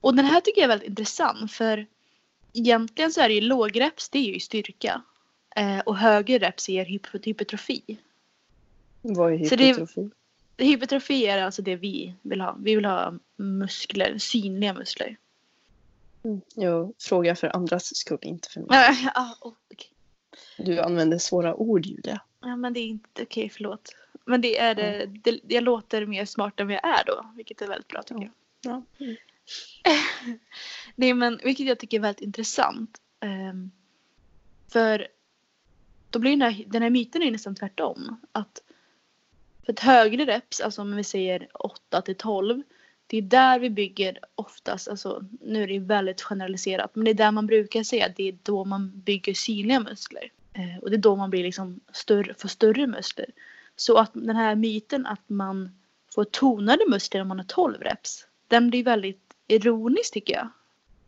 [0.00, 1.86] Och den här tycker jag är väldigt intressant för
[2.52, 5.02] egentligen så är det ju lågreps, det är ju styrka.
[5.56, 7.98] Eh, och högre reps ger hypo- hypertrofi.
[9.02, 10.10] Vad är Så det hypertrofi?
[10.56, 12.56] Hypertrofi är alltså det vi vill ha.
[12.60, 15.16] Vi vill ha muskler, synliga muskler.
[16.24, 16.40] Mm.
[16.54, 18.68] Jag frågar för andras skull, inte för mig.
[19.14, 19.90] Ah, okej.
[20.58, 22.20] Du använder svåra ord Julia.
[22.40, 23.94] ja men det är inte okej, förlåt.
[24.24, 27.62] Men det är det, det, jag låter mer smart än vad jag är då, vilket
[27.62, 28.32] är väldigt bra tycker jag.
[28.60, 28.82] Ja.
[29.04, 29.16] Mm.
[30.94, 33.00] Nej men vilket jag tycker är väldigt intressant.
[33.20, 33.70] Um,
[34.72, 35.08] för
[36.10, 38.20] då blir den här, den här myten är nästan tvärtom.
[38.32, 38.62] Att
[39.64, 42.62] för ett högre reps, alltså om vi säger 8 till 12.
[43.06, 46.90] Det är där vi bygger oftast, alltså nu är det väldigt generaliserat.
[46.94, 50.32] Men det är där man brukar säga att det är då man bygger synliga muskler.
[50.52, 53.26] Eh, och det är då man blir liksom större, får större muskler.
[53.76, 55.76] Så att den här myten att man
[56.14, 58.26] får tonade muskler om man har 12 reps.
[58.48, 60.48] Den blir väldigt ironisk tycker jag.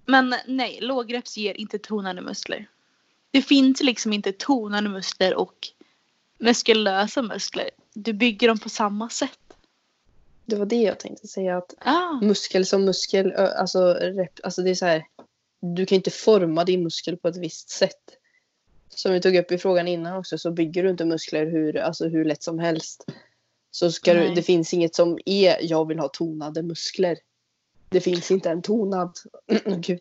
[0.06, 2.68] Men nej, lågreps ger inte tonade muskler.
[3.30, 5.68] Det finns liksom inte tonade muskler och
[6.38, 7.70] muskulösa muskler.
[7.94, 9.38] Du bygger dem på samma sätt.
[10.44, 12.20] Det var det jag tänkte säga att Ah.
[12.22, 15.04] muskel som muskel, alltså, rep, alltså det är så här.
[15.60, 18.18] Du kan inte forma din muskel på ett visst sätt.
[18.88, 22.08] Som vi tog upp i frågan innan också så bygger du inte muskler hur, alltså
[22.08, 23.06] hur lätt som helst.
[23.70, 27.18] Så ska du, det finns inget som är jag vill ha tonade muskler.
[27.94, 29.18] Det finns inte en tonad.
[29.76, 30.00] Gud.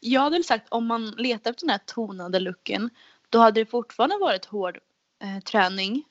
[0.00, 2.90] Jag hade sagt om man letar efter den här tonade looken.
[3.30, 4.78] Då hade det fortfarande varit hård
[5.22, 6.04] eh, träning.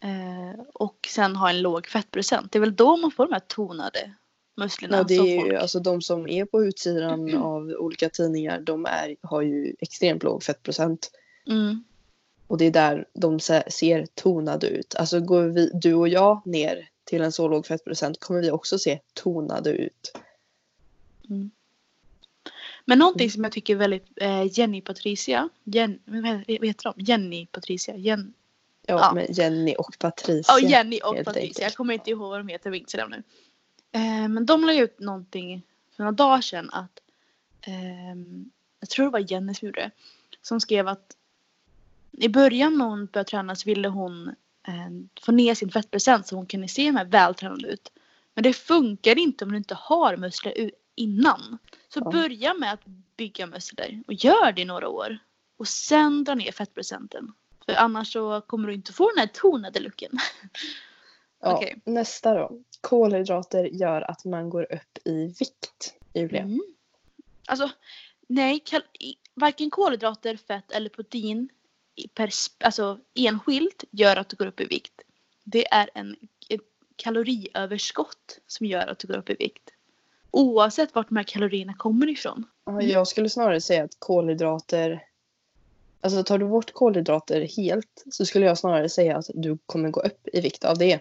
[0.00, 2.52] Eh, och sen ha en låg fettprocent.
[2.52, 4.14] Det är väl då man får de här tonade
[4.56, 4.96] musklerna.
[4.96, 9.16] Ja, det är ju, alltså de som är på utsidan av olika tidningar de är,
[9.22, 11.10] har ju extremt låg fettprocent.
[11.46, 11.84] Mm.
[12.46, 14.94] Och det är där de se- ser tonade ut.
[14.94, 18.78] Alltså går vi, du och jag ner till en så låg fettprocent kommer vi också
[18.78, 20.12] se tonade ut.
[22.84, 25.48] Men någonting som jag tycker är väldigt eh, Jenny Patricia.
[25.64, 27.04] Jen, vad heter de?
[27.04, 27.96] Jenny Patricia.
[27.96, 28.34] Jen,
[28.86, 29.12] Ja, Ja.
[29.14, 30.54] med Jenny och Patricia.
[30.60, 31.40] Ja, Jenny och Patricia.
[31.40, 31.58] enkelt.
[31.60, 33.22] Jag kommer inte ihåg vad de heter på Instagram nu.
[33.92, 35.62] Eh, men de la ut någonting
[35.96, 37.00] för några dagar sedan att
[37.60, 39.90] ehm, jag tror det var Jenny som gjorde det.
[40.42, 41.16] Som skrev att
[42.12, 44.34] i början när hon började träna så ville hon eh,
[45.20, 47.92] få ner sin fettprocent så hon kunde se mer vältränad ut.
[48.34, 51.58] Men det funkar inte om du inte har muskler innan.
[51.88, 52.10] Så Ja.
[52.10, 52.84] börja med att
[53.16, 55.18] bygga muskler och gör det i några år.
[55.56, 57.32] Och sen dra ner fettprocenten.
[57.66, 60.12] För annars så kommer du inte få den här tonade looken.
[61.42, 61.80] Ja, Okej.
[61.84, 62.52] Nästa då.
[62.80, 65.94] Kolhydrater gör att man går upp i vikt.
[66.14, 66.42] Julia.
[66.42, 66.60] Mm.
[67.46, 67.70] Alltså,
[68.26, 68.64] nej,
[69.34, 71.48] varken kolhydrater, fett eller protein
[72.14, 72.30] per,
[72.64, 74.92] alltså, enskilt gör att du går upp i vikt.
[75.44, 76.16] Det är en,
[76.48, 76.60] ett
[76.96, 79.70] kaloriöverskott som gör att du går upp i vikt.
[80.30, 82.44] Oavsett vart de här kalorierna kommer ifrån.
[82.80, 85.06] Jag skulle snarare säga att kolhydrater...
[86.00, 90.00] Alltså tar du bort kolhydrater helt så skulle jag snarare säga att du kommer gå
[90.00, 91.00] upp i vikt av det.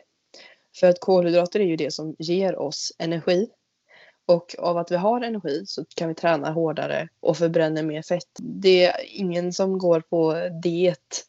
[0.79, 3.49] För att kolhydrater är ju det som ger oss energi.
[4.29, 8.29] Och av att vi har energi så kan vi träna hårdare och förbränna mer fett.
[8.39, 11.25] Det är ingen som går på diet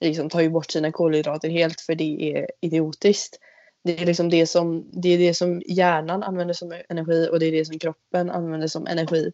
[0.00, 3.38] liksom tar ju bort sina kolhydrater helt för det är idiotiskt.
[3.84, 7.46] Det är liksom det som, det är det som hjärnan använder som energi och det
[7.46, 9.32] är det som kroppen använder som energi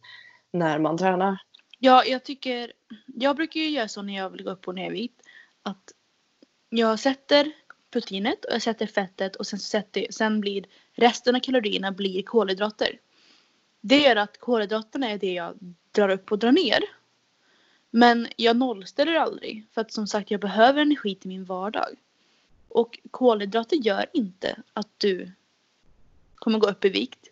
[0.53, 1.39] när man tränar.
[1.79, 2.73] Ja, jag tycker,
[3.07, 5.21] jag brukar ju göra så när jag vill gå upp och ner i vikt.
[5.63, 5.93] Att
[6.69, 7.53] jag sätter
[7.91, 12.23] proteinet och jag sätter fettet och sen, så sätter, sen blir resten av kalorierna blir
[12.23, 12.99] kolhydrater.
[13.81, 15.59] Det gör att kolhydraterna är det jag
[15.93, 16.81] drar upp och drar ner.
[17.91, 21.97] Men jag nollställer aldrig för att som sagt jag behöver energi till min vardag.
[22.69, 25.33] Och kolhydrater gör inte att du
[26.35, 27.29] kommer gå upp i vikt.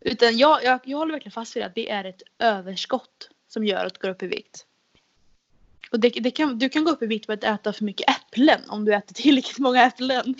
[0.00, 3.86] Utan jag, jag, jag håller verkligen fast vid att det är ett överskott som gör
[3.86, 4.66] att du går upp i vikt.
[5.90, 8.10] Och det, det kan, du kan gå upp i vikt på att äta för mycket
[8.10, 10.34] äpplen om du äter tillräckligt många äpplen.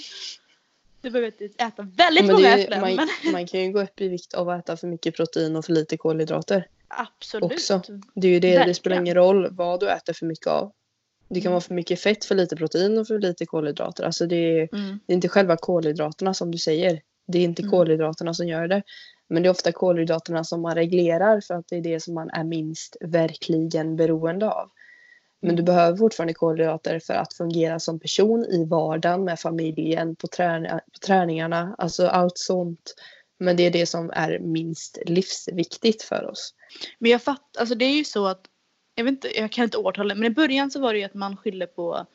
[1.02, 2.80] Du behöver inte äta väldigt Men många äpplen.
[2.80, 5.56] man, men man kan ju gå upp i vikt av att äta för mycket protein
[5.56, 6.66] och för lite kolhydrater.
[6.88, 7.52] absolut.
[7.52, 7.82] också.
[8.14, 10.72] Det är ju det, det spelar ingen roll vad du äter för mycket av.
[11.28, 11.52] Det kan Mm.
[11.52, 14.04] vara för mycket fett, för lite protein och för lite kolhydrater.
[14.04, 15.00] Alltså det är, Mm.
[15.06, 17.00] det är inte själva kolhydraterna som du säger.
[17.26, 17.70] Det är inte Mm.
[17.70, 18.82] kolhydraterna som gör det.
[19.28, 22.30] Men det är ofta kolhydraterna som man reglerar för att det är det som man
[22.30, 24.70] är minst verkligen beroende av.
[25.40, 30.26] Men du behöver fortfarande kolhydrater för att fungera som person i vardagen med familjen, på,
[30.26, 32.94] träna- på träningarna, alltså allt sånt.
[33.38, 36.54] Men det är det som är minst livsviktigt för oss.
[36.98, 38.40] Men jag fattar, alltså det är ju så att,
[38.94, 41.14] jag vet inte, jag kan inte årtalet, men i början så var det ju att
[41.14, 42.06] man skyllde på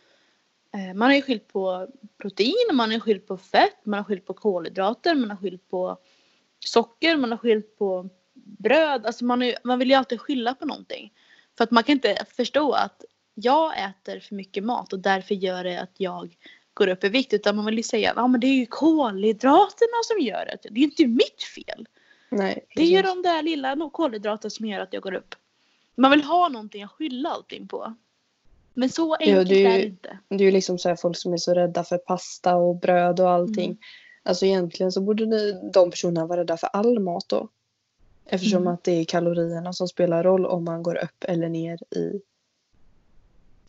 [0.74, 1.88] eh, man har ju skyllt på
[2.22, 5.98] protein, man har skyllt på fett, man har skyllt på kolhydrater, man har skyllt på
[6.60, 9.06] socker, man har skyllt på bröd.
[9.06, 11.14] Alltså man, är, man vill ju alltid skylla på någonting.
[11.58, 13.06] För att man kan inte förstå att
[13.36, 16.38] jag äter för mycket mat och därför gör det att jag
[16.74, 17.34] går upp i vikt.
[17.34, 20.58] Utan man vill ju säga att ah, men det är ju kolhydraterna som gör det.
[20.62, 21.88] Det är ju inte mitt fel.
[22.30, 25.36] Nej, Det är ju de där lilla kolhydraterna som gör att jag går upp.
[25.96, 27.96] Man vill ha någonting att skylla allting på.
[28.74, 30.20] Men så enkelt det är är ju- det inte.
[30.30, 33.20] Det är ju liksom så här folk som är så rädda för pasta och bröd
[33.20, 33.66] och allting.
[33.66, 33.78] Mm.
[34.24, 37.50] Alltså egentligen så borde ni, de personerna vara rädda för all mat då.
[38.26, 38.74] Eftersom Mm.
[38.74, 42.22] att det är kalorierna som spelar roll om man går upp eller ner i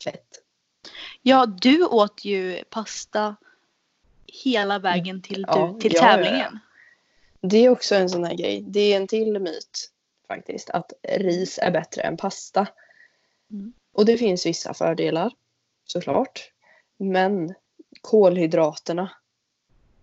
[0.05, 0.43] fett.
[1.23, 3.37] Ja, du åt ju pasta
[4.45, 6.15] hela vägen till, Ja, du, till ja, ja, ja.
[6.17, 6.59] tävlingen.
[7.41, 8.65] Det är också en sån här grej.
[8.69, 9.91] Det är en till myt
[10.29, 10.71] faktiskt.
[10.71, 12.67] Att ris är bättre än pasta.
[13.51, 13.73] Mm.
[13.93, 15.33] Och det finns vissa fördelar
[15.85, 16.53] såklart.
[16.97, 17.55] Men
[18.01, 19.11] kolhydraterna.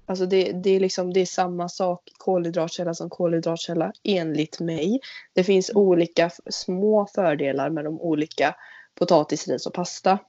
[0.06, 5.00] Alltså det, det, är liksom, det är samma sak kolhydratkälla som kolhydratkälla enligt mig.
[5.34, 8.56] Det finns olika f- små fördelar med de olika
[8.96, 10.20] potatis, ris och pasta.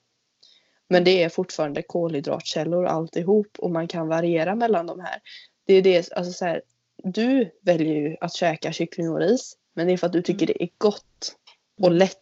[0.89, 5.21] Men det är fortfarande kolhydratkällor alltihop och man kan variera mellan de här.
[5.67, 6.63] Det är det, alltså så här,
[7.03, 10.47] du väljer ju att käka kyckling och ris men det är för att du tycker
[10.47, 11.37] det är gott
[11.83, 12.19] och lätt.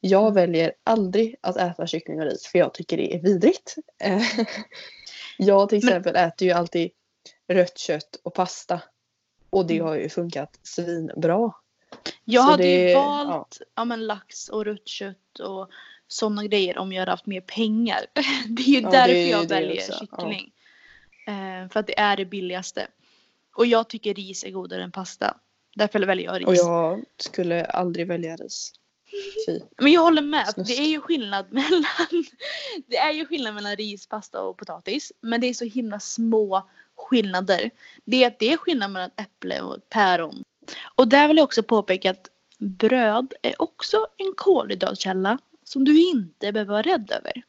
[0.00, 3.74] Jag väljer aldrig att äta kyckling och ris för jag tycker det är vidrigt.
[5.38, 6.90] Jag till Men- exempel äter ju alltid
[7.48, 8.82] rött kött och pasta.
[9.50, 9.86] Och det Mm.
[9.86, 11.52] har ju funkat svinbra.
[12.24, 13.84] Jag Så hade ju det- valt ja.
[13.84, 15.70] men, lax och rött kött och
[16.08, 18.06] sådana grejer om jag hade haft mer pengar.
[18.48, 19.98] Det är ju Ja, därför är ju jag väljer också, ja.
[19.98, 20.52] kyckling.
[21.26, 22.86] Eh, för att det är det billigaste.
[23.54, 25.36] Och jag tycker ris är godare än pasta.
[25.74, 26.46] Därför väljer jag ris.
[26.48, 28.72] Och jag skulle aldrig välja ris.
[29.46, 29.60] Fy.
[29.78, 30.46] Men jag håller med.
[30.48, 30.68] Snusk.
[30.76, 31.84] Det är ju skillnad mellan
[32.86, 35.12] Det är ju skillnad mellan ris, pasta och potatis.
[35.20, 37.70] Men det är så himla små skillnader.
[38.04, 40.44] Det är det är skillnad mellan äpple och päron.
[40.94, 46.52] Och där vill jag också påpeka att bröd är också en kolhydratkälla som du inte
[46.52, 47.42] behöver vara rädd över.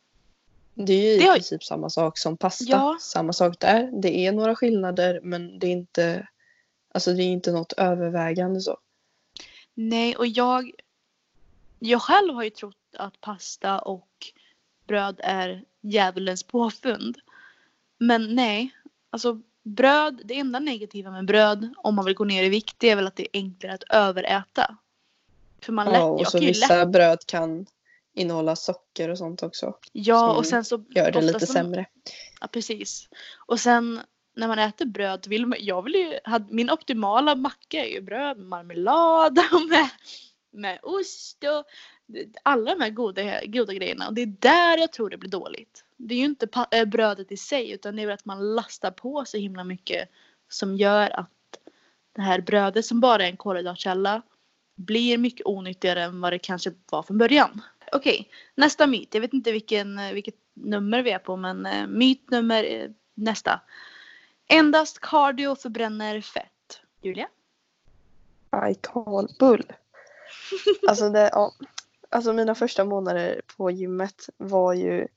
[0.73, 2.65] Det är ju Det i har- princip samma sak som pasta.
[2.67, 2.97] Ja.
[3.01, 4.01] Samma sak där.
[4.01, 6.27] Det är några skillnader men det är inte,
[6.93, 8.77] alltså det är inte något övervägande så.
[9.73, 10.71] Nej, och jag,
[11.79, 14.09] jag själv har ju trott att pasta och
[14.87, 17.17] bröd är djävulens påfund.
[17.97, 18.69] Men nej,
[19.09, 22.89] alltså bröd, det enda negativa med bröd om man vill gå ner i vikt det
[22.89, 24.77] är väl att det är enklare att överäta.
[25.61, 27.65] För man lätt, Ja, och så vissa lätt, bröd kan
[28.13, 29.73] innehålla socker och sånt också.
[29.91, 31.85] ja och sen så Gör det lite som- sämre.
[32.41, 33.09] Ja, precis.
[33.47, 33.99] Och sen
[34.35, 38.37] när man äter bröd vill man, jag vill ju, min optimala macka är ju bröd
[38.37, 39.89] med marmelad och med,
[40.57, 41.65] med ost och
[42.43, 44.07] alla de här goda, goda grejerna.
[44.07, 45.83] Och det är där jag tror det blir dåligt.
[45.97, 48.91] Det är ju inte eh, brödet i sig utan det är väl att man lastar
[48.91, 50.09] på så himla mycket
[50.49, 51.29] som gör att
[52.15, 54.21] det här brödet som bara är en kolhydratkälla
[54.75, 57.61] blir mycket onyttigare än vad det kanske var från början.
[57.91, 59.13] Okej, nästa myt.
[59.13, 62.89] Jag vet inte vilken, eh, vilket nummer vi är på men eh, myt nummer eh,
[63.13, 63.61] nästa.
[64.47, 66.81] Endast cardio förbränner fett.
[67.01, 67.27] Julia?
[68.71, 69.63] I call bull.
[70.87, 71.51] Alltså, det, ja.
[72.09, 75.07] alltså mina första månader på gymmet var ju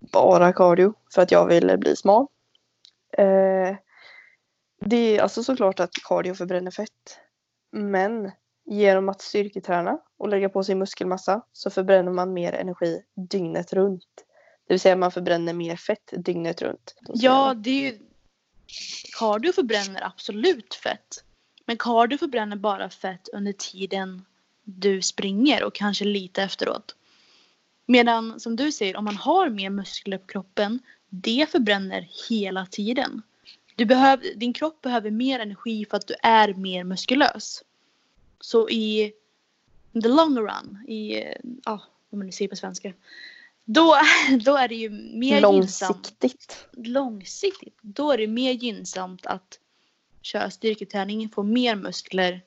[0.00, 2.26] bara cardio för att jag ville bli smal.
[3.12, 3.76] Eh,
[4.80, 7.18] det är alltså såklart att cardio förbränner fett.
[7.70, 8.30] Men
[8.64, 14.24] genom att styrketräna och lägga på sig muskelmassa så förbränner man mer energi dygnet runt.
[14.66, 16.94] Det vill säga man förbränner mer fett dygnet runt.
[17.08, 17.98] Ja, det är ju...
[19.18, 21.24] Cardio förbränner absolut fett.
[21.70, 24.24] Men cardio förbränner bara fett under tiden
[24.64, 26.96] du springer och kanske lite efteråt.
[27.86, 33.22] Medan som du säger, om man har mer muskler på kroppen, det förbränner hela tiden.
[33.76, 37.62] Du behöver, din kropp behöver mer energi för att du är mer muskulös.
[38.40, 39.12] Så i
[40.02, 41.24] the long run, i,
[41.64, 42.92] ja, vad man nu säger på svenska.
[43.64, 43.96] Då,
[44.44, 46.66] då är det ju mer gynnsamt Långsiktigt.
[46.72, 49.58] långsiktigt, då är det mer gynnsamt att
[50.22, 52.42] köra styrketräning, få mer muskler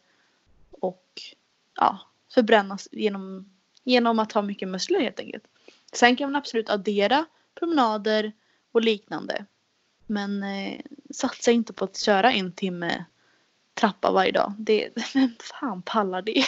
[0.71, 1.21] och
[1.75, 1.99] ja,
[2.33, 3.51] förbrännas genom,
[3.83, 5.43] genom att ha mycket muskler helt enkelt.
[5.93, 8.31] Sen kan man absolut addera promenader
[8.71, 9.45] och liknande.
[10.05, 13.05] Men eh, satsa inte på att köra en timme
[13.73, 14.53] trappa varje dag.
[14.57, 16.45] Det, vem fan pallar det?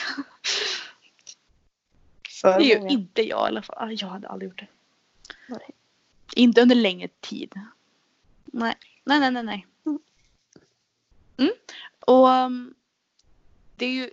[2.42, 3.76] För Det gör inte jag i alla fall.
[3.80, 4.68] Ah, Jag hade aldrig gjort det.
[5.48, 5.70] Nej.
[6.36, 7.54] Inte under längre tid.
[8.46, 9.44] Nej, nej, nej, nej.
[9.44, 9.68] nej.
[11.38, 11.52] Mm.
[12.00, 12.74] Och ehm,
[13.76, 14.10] det är ju...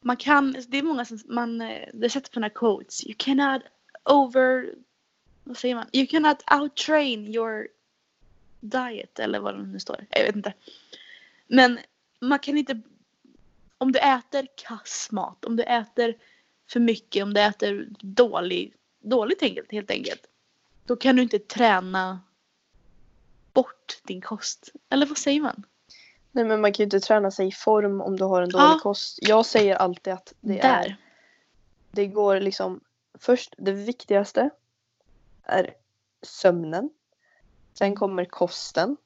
[0.00, 3.04] Man kan, det är många som, man, eh, det sätter på sådana quotes.
[3.06, 3.62] You cannot
[4.04, 4.74] over,
[5.44, 5.86] vad säger man?
[5.92, 7.68] You cannot outtrain your
[8.60, 10.06] diet eller vad det nu står.
[10.10, 10.54] Jag vet inte.
[11.46, 11.78] Men
[12.20, 12.80] man kan inte,
[13.78, 16.14] om du äter kass mat, om du äter
[16.70, 20.26] för mycket, om du äter dålig, dåligt enkelt, helt enkelt.
[20.86, 22.20] Då kan du inte träna
[23.52, 24.68] bort din kost.
[24.90, 25.66] Eller vad säger man?
[26.32, 28.64] Nej men man kan ju inte träna sig i form om du har en dålig
[28.64, 28.78] Ja.
[28.82, 29.18] kost.
[29.22, 30.96] Jag säger alltid att det är Där.
[31.90, 32.80] Det går liksom
[33.18, 34.50] först det viktigaste
[35.44, 35.74] är
[36.22, 36.90] sömnen.
[37.74, 38.96] Sen kommer kosten.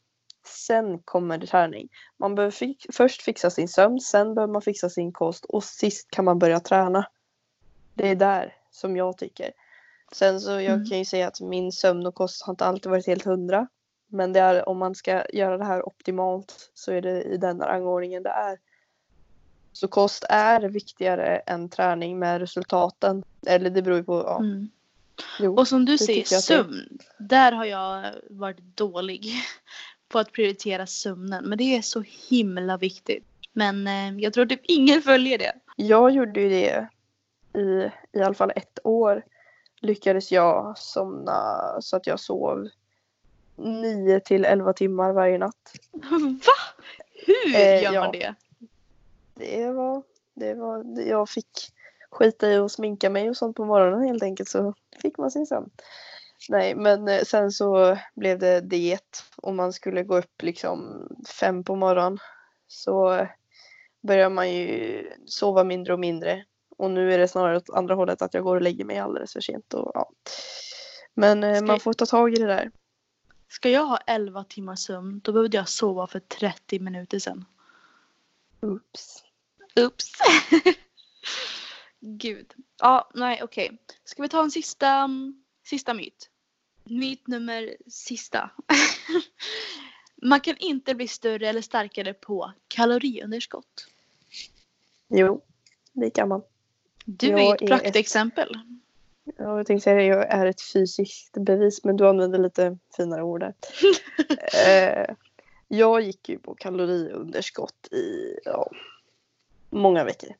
[0.66, 1.88] Sen kommer träning.
[2.16, 6.10] Man behöver fi- först fixa sin sömn, sen behöver man fixa sin kost och sist
[6.10, 7.06] kan man börja träna.
[7.94, 9.52] Det är där som jag tycker.
[10.12, 10.86] Sen så jag Mm.
[10.86, 13.68] kan ju säga att min sömn och kost har inte alltid varit helt hundra.
[14.08, 17.60] Men det är, om man ska göra det här optimalt så är det i den
[17.60, 18.58] rangordningen det är.
[19.72, 23.24] Så kost är viktigare än träning med resultaten.
[23.46, 24.38] Eller det beror ju på, ja.
[24.38, 24.68] Mm.
[25.40, 25.56] Jo.
[25.56, 26.98] Och som du säger, sömn.
[27.18, 29.32] Där har jag varit dålig
[30.08, 31.44] på att prioritera sömnen.
[31.44, 33.24] Men det är så himla viktigt.
[33.52, 35.52] Men eh, jag tror typ ingen följer det.
[35.76, 36.88] Jag gjorde ju det
[37.60, 39.24] i i alla fall ett år.
[39.80, 42.68] Lyckades jag somna så att jag sov
[43.56, 45.72] 9 till 11 timmar varje natt.
[45.92, 46.52] Va?
[47.26, 48.00] Hur Eh, gör ja.
[48.00, 48.34] man det?
[49.34, 50.02] Det var,
[50.34, 51.48] det var, jag fick
[52.10, 55.46] skita i att sminka mig och sånt på morgonen helt enkelt så fick man sin
[55.46, 55.70] sömn.
[56.48, 61.08] Nej men eh, sen så blev det diet och man skulle gå upp liksom
[61.40, 62.18] fem på morgonen.
[62.68, 63.26] Så
[64.00, 66.44] börjar man ju sova mindre och mindre.
[66.78, 69.32] Och nu är det snarare åt andra hållet att jag går och lägger mig alldeles
[69.32, 69.74] för sent.
[69.74, 70.10] Och, ja.
[71.14, 72.70] Men eh, Ska- man får ta tag i det där.
[73.48, 77.44] Ska jag ha 11 timmar sömn då behövde jag sova för 30 minuter sedan.
[78.60, 79.24] Oops.
[79.80, 80.12] Oops.
[82.00, 82.54] Gud.
[82.78, 83.78] Ja, nej okej.
[84.04, 85.08] Ska vi ta en sista,
[85.64, 86.30] sista myt?
[86.84, 88.50] Myt nummer sista.
[90.22, 93.86] Man kan inte bli större eller starkare på kaloriunderskott.
[95.08, 95.44] Jo,
[95.92, 96.42] det kan man.
[97.04, 98.58] Du Jag är ett praktexempel.
[99.38, 103.22] Ja, jag tänkte säga det, jag är ett fysiskt bevis men du använder lite finare
[103.22, 103.54] ord där.
[104.66, 105.14] eh,
[105.68, 108.70] jag gick ju på kaloriunderskott i ja,
[109.70, 110.30] många veckor.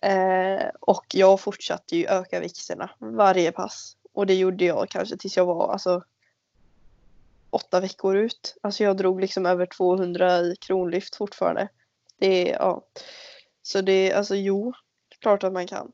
[0.00, 3.96] Eh, och jag fortsatte ju öka vikterna varje pass.
[4.12, 6.04] Och det gjorde jag kanske tills jag var alltså
[7.50, 8.56] åtta veckor ut.
[8.60, 11.68] Alltså jag drog liksom över 200 i kronlyft fortfarande.
[12.18, 12.84] Det ja.
[13.62, 14.72] Så det är alltså jo,
[15.20, 15.92] klart att man kan.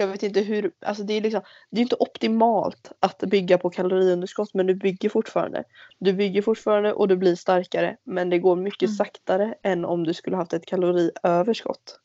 [0.00, 1.40] Jag vet inte hur, alltså det är liksom,
[1.70, 5.64] det är inte optimalt att bygga på kaloriunderskott men du bygger fortfarande.
[5.98, 8.96] Du bygger fortfarande och du blir starkare men det går mycket Mm.
[8.96, 12.00] saktare än om du skulle haft ett kaloriöverskott.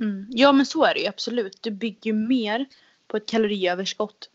[0.00, 0.26] Mm.
[0.30, 1.58] Ja men så är det ju absolut.
[1.62, 2.66] Du bygger mer
[3.08, 4.30] på ett kaloriöverskott.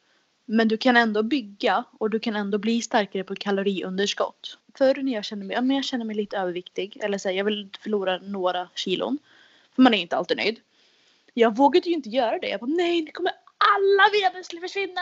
[0.46, 4.58] Men du kan ändå bygga och du kan ändå bli starkare på ett kaloriunderskott.
[4.78, 7.36] Förr när jag kände mig, ja, men jag kände mig lite överviktig eller så här,
[7.36, 9.18] jag vill förlora några kilon.
[9.76, 10.60] För man är inte alltid nöjd.
[11.34, 12.48] Jag vågade ju inte göra det.
[12.48, 15.02] Jag bara nej nu kommer alla muskler försvinna.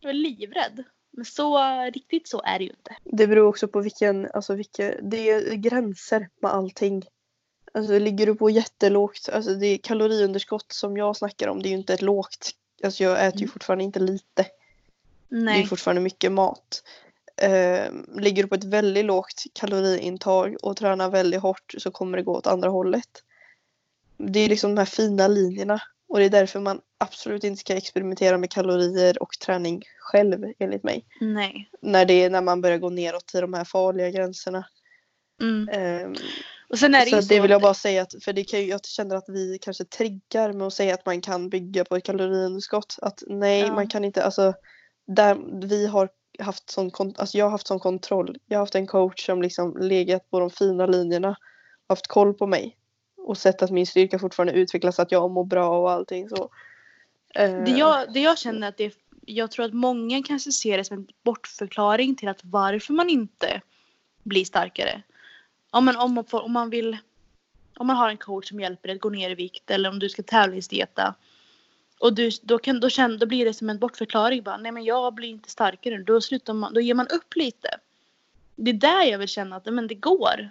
[0.00, 0.84] Jag var livrädd.
[1.10, 1.58] Men så
[1.94, 2.96] riktigt så är det ju inte.
[3.04, 7.04] Det beror också på vilken, alltså vilka, det är gränser med allting.
[7.74, 11.70] Alltså ligger du på jättelågt, alltså det är kaloriunderskott som jag snackar om, det är
[11.70, 12.50] ju inte ett lågt.
[12.84, 13.52] Alltså jag äter ju Mm.
[13.52, 14.46] fortfarande inte lite.
[15.28, 15.66] Det är Nej.
[15.66, 16.82] fortfarande mycket mat.
[17.36, 22.24] Eh, ligger du på ett väldigt lågt kaloriintag och tränar väldigt hårt så kommer det
[22.24, 23.22] gå åt andra hållet.
[24.18, 27.74] Det är liksom de här fina linjerna och det är därför man absolut inte ska
[27.74, 31.06] experimentera med kalorier och träning själv enligt mig.
[31.20, 31.70] Nej.
[31.82, 34.66] När det är när man börjar gå neråt till de här farliga gränserna.
[35.40, 35.68] Mm.
[35.68, 36.14] Ehm,
[36.68, 38.44] Och sen är det så ju det så vill jag bara säga att, för det
[38.44, 41.96] kan jag känner att vi kanske triggar med att säga att man kan bygga på
[41.96, 42.96] ett kaloriunderskott.
[43.02, 43.74] Att nej, Ja.
[43.74, 44.54] man kan inte, alltså
[45.06, 46.08] där vi har
[46.38, 48.36] haft sån, alltså jag har haft sån kontroll.
[48.46, 51.36] Jag har haft en coach som liksom legat på de fina linjerna,
[51.88, 52.76] haft koll på mig
[53.26, 56.50] och sett att min styrka fortfarande utvecklas, att jag mår bra och allting så.
[57.34, 58.94] Eh, Det jag, det jag känner att det
[59.26, 63.60] jag tror att många kanske ser det som en bortförklaring till att varför man inte
[64.22, 65.02] blir starkare.
[65.72, 66.96] Ja, men om, man får, om man vill
[67.78, 69.98] om man har en coach som hjälper dig att gå ner i vikt eller om
[69.98, 71.14] du ska tävlingsdieta
[71.98, 74.42] och du, då, kan, då, känner, då blir det som en bortförklaring.
[74.42, 76.02] Bara, Nej men jag blir inte starkare.
[76.02, 77.68] Då, slutar man, då ger man upp lite.
[78.56, 80.48] Det är där jag vill känna att men det går.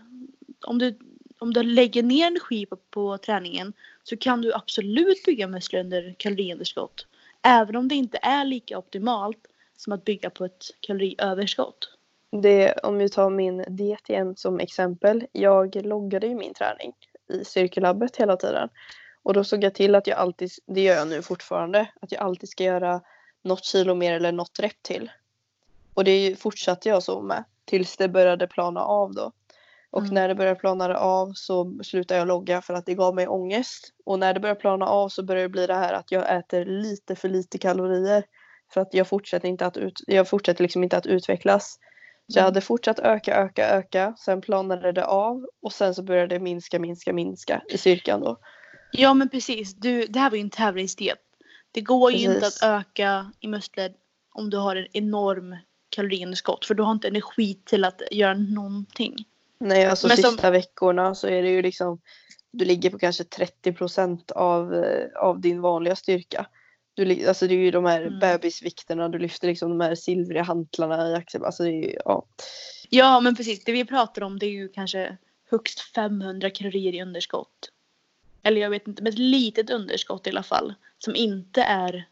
[0.62, 1.00] Om du,
[1.46, 3.74] om du lägger ner energi på, på träningen
[4.04, 7.08] så kan du absolut bygga muskler under kaloriunderskott.
[7.42, 9.38] Även om det inte är lika optimalt
[9.78, 11.98] som att bygga på ett kaloriöverskott.
[12.42, 15.28] Det, om vi tar min diet igen som exempel.
[15.32, 16.94] Jag loggade ju min träning
[17.34, 18.70] i cirkellabbet hela tiden.
[19.24, 22.22] Och då såg jag till att jag alltid, det gör jag nu fortfarande, att jag
[22.22, 23.02] alltid ska göra
[23.42, 25.12] något kilo mer eller något rep till.
[25.94, 29.32] Och det fortsatte jag så med tills det började plana av då.
[29.96, 30.14] Och Mm.
[30.14, 33.94] när det började plana av så slutade jag logga för att det gav mig ångest.
[34.06, 36.66] Och när det började plana av så började det bli det här att jag äter
[36.66, 38.24] lite för lite kalorier.
[38.74, 41.80] För att jag fortsätter, inte att ut, jag fortsätter liksom inte att utvecklas.
[42.28, 42.46] Så jag Mm.
[42.48, 44.16] hade fortsatt öka, öka, öka.
[44.18, 48.38] Sen planade det av och sen så började det minska, minska, minska i styrkan då.
[48.92, 49.74] Ja men precis.
[49.74, 51.20] Du, det här var ju en tävlingsdiet.
[51.72, 52.64] Det går ju inte Precis.
[52.64, 53.92] att öka i muskler
[54.34, 55.56] om du har en enorm
[55.90, 56.66] kaloriunderskott.
[56.66, 59.16] För du har inte energi till att göra någonting.
[59.58, 62.02] Nej, alltså Men som- sista veckorna så är det ju liksom
[62.52, 66.48] du ligger på kanske 30 procent av, eh, av din vanliga styrka.
[66.94, 68.20] Du, alltså det är ju de här Mm.
[68.20, 71.46] bebisvikterna, du lyfter liksom de här silvriga hantlarna i axel.
[71.46, 72.26] Alltså ju, ja.
[72.90, 73.64] Ja men precis.
[73.64, 75.18] Det vi pratar om det är ju kanske
[75.50, 77.72] högst 500 kalorier i underskott.
[78.44, 80.74] Eller jag vet inte, men ett litet underskott i alla fall.
[80.98, 82.08] Som inte är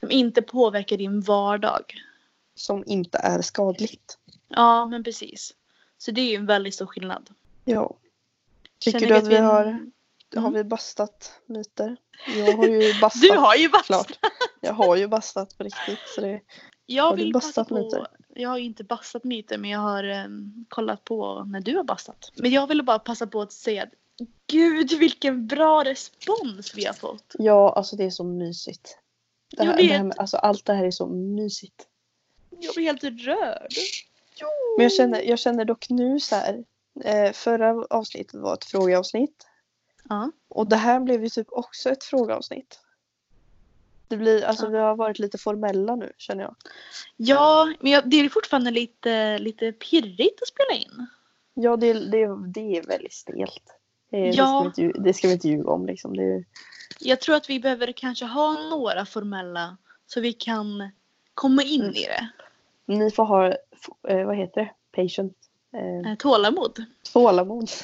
[0.00, 1.94] som inte påverkar din vardag.
[2.54, 4.18] Som inte är skadligt.
[4.48, 5.54] Ja men precis.
[5.98, 7.30] Så det är ju en väldigt stor skillnad.
[7.64, 7.96] Ja.
[8.78, 9.64] Tycker Känner du att vi har,
[10.36, 10.52] har Mm.
[10.52, 11.96] vi bastat myter?
[12.36, 13.22] Jag har ju bastat.
[13.22, 14.06] Du har ju bastat!
[14.06, 14.32] klart.
[14.60, 15.98] Jag har ju bastat på riktigt.
[16.14, 16.40] Så det,
[16.86, 17.74] Jag Har vill bastat på.
[17.74, 18.06] myter?
[18.34, 21.84] Jag har ju inte bastat myter men jag har em, kollat på när du har
[21.84, 22.32] bastat.
[22.36, 23.88] Men jag ville bara passa på att säga att
[24.46, 27.34] Gud vilken bra respons vi har fått.
[27.38, 28.98] ja, alltså det är så mysigt.
[29.56, 30.06] Det Jag här, det här vet.
[30.06, 31.86] med, alltså allt det här är så mysigt.
[32.50, 33.72] Jag blir helt rörd.
[34.76, 36.64] Men jag känner, jag känner dock nu så här.
[37.04, 39.46] Eh, förra avsnittet var ett frågeavsnitt.
[40.08, 40.30] Ja.
[40.48, 42.80] Och det här blev ju typ också ett frågeavsnitt.
[44.08, 44.70] Det blir, alltså Ja.
[44.70, 46.54] vi har varit lite formella nu känner jag.
[47.16, 51.06] Ja, men jag, det är fortfarande lite, lite pirrigt att spela in.
[51.54, 53.62] Ja det, det, det är väldigt stelt.
[54.10, 54.60] Det, det, ska Ja.
[54.60, 56.16] vi inte, lju- det ska vi inte ljuga om liksom.
[56.16, 56.44] Det,
[57.00, 59.76] Jag tror att vi behöver kanske ha några formella
[60.06, 60.90] så vi kan
[61.34, 61.94] komma in Mm.
[61.94, 62.28] i det.
[62.88, 63.46] Ni får ha,
[64.08, 64.70] eh, vad heter det,
[65.02, 65.32] patient,
[65.76, 66.84] eh, Eh, Tålamod.
[67.12, 67.70] tålamod.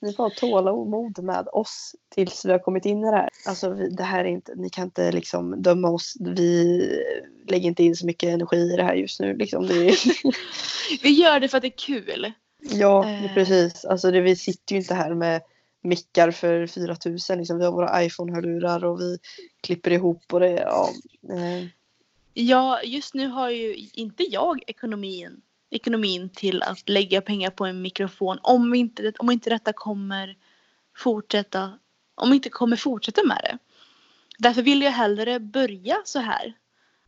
[0.00, 3.28] Ni får ha tålamod med oss tills vi har kommit in i det här.
[3.48, 6.14] Alltså vi, det här är inte, ni kan inte liksom döma oss.
[6.20, 6.80] Vi
[7.48, 9.36] lägger inte in så mycket energi i det här just nu.
[9.36, 9.64] Liksom.
[9.64, 9.94] Är,
[11.02, 12.32] Vi gör det för att det är kul.
[12.60, 13.34] ja, Eh.
[13.34, 13.84] precis.
[13.84, 15.42] Alltså det, vi sitter ju inte här med
[15.82, 17.38] mickar för 4000.
[17.38, 17.58] Liksom.
[17.58, 19.18] Vi har våra iPhone-hörlurar och vi
[19.62, 20.88] klipper ihop och det, ja.
[21.32, 21.66] Eh,
[22.34, 27.82] Ja, just nu har ju inte jag ekonomin, ekonomin till att lägga pengar på en
[27.82, 30.36] mikrofon om, inte, om inte detta kommer
[30.96, 31.78] fortsätta,
[32.14, 33.58] om inte kommer fortsätta med det.
[34.38, 36.54] Därför vill jag hellre börja så här.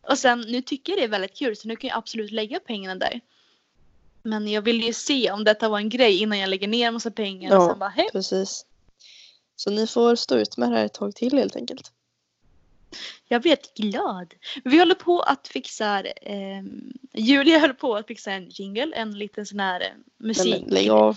[0.03, 2.61] Och sen, nu tycker jag det är väldigt kul så nu kan jag absolut lägga
[2.61, 3.21] pengarna där.
[4.23, 6.95] Men jag vill ju se om detta var en grej innan jag lägger ner en
[6.95, 7.69] massa pengar och Ja.
[7.69, 8.09] sen bara hej.
[8.13, 8.67] precis.
[9.57, 11.93] Så ni får stå ut med det här ett tag till helt enkelt.
[13.29, 14.35] Jag helt glad.
[14.65, 16.63] Vi håller på att fixa, eh,
[17.13, 20.63] Julia höll på att fixa en jingle, en liten sån här eh, Nej, musik.
[20.65, 21.17] men lägg av.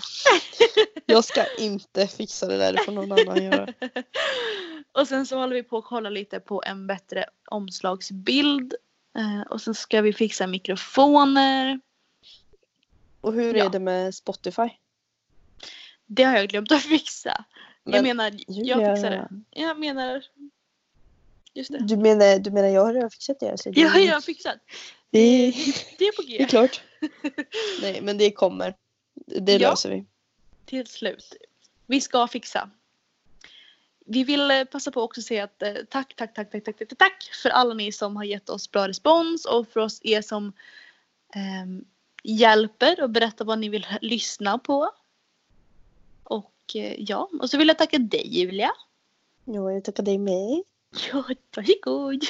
[1.06, 3.68] Jag ska inte fixa det där, det får någon annan göra.
[4.92, 8.74] och sen så håller vi på att kolla lite på en bättre omslagsbild.
[9.18, 11.80] Eh, och sen ska vi fixa mikrofoner.
[13.20, 13.64] Och hur Ja.
[13.64, 14.68] är det med Spotify?
[16.06, 17.44] Det har jag glömt att fixa.
[17.84, 19.28] jag Men, menar, Julia, jag fixar det.
[19.50, 20.22] Jag menar,
[21.54, 21.78] just det.
[21.78, 23.58] Du menar, du menar jag har redan fixat det?
[23.60, 24.56] Så det, Jag har redan fixat.
[25.10, 25.50] det,
[25.98, 26.44] Det är på det är G.
[26.44, 26.82] klart.
[27.82, 28.74] Nej, men det kommer.
[29.26, 29.70] Det Ja.
[29.70, 30.04] löser vi.
[30.64, 31.34] till slut.
[31.86, 32.70] Vi ska fixa.
[34.06, 36.78] Vi vill eh, passa på också att säga att eh, tack, tack, tack, tack, tack,
[36.78, 40.22] tack, tack för alla ni som har gett oss bra respons och för oss er
[40.22, 40.52] som
[41.34, 41.84] ehm,
[42.22, 44.90] hjälper och berättar vad ni vill lyssna på.
[46.24, 48.70] Och eh, ja, och så vill jag tacka dig Julia.
[49.44, 50.62] Ja, jag tackar dig med.
[51.12, 51.24] Ja,
[51.56, 52.24] varsågod.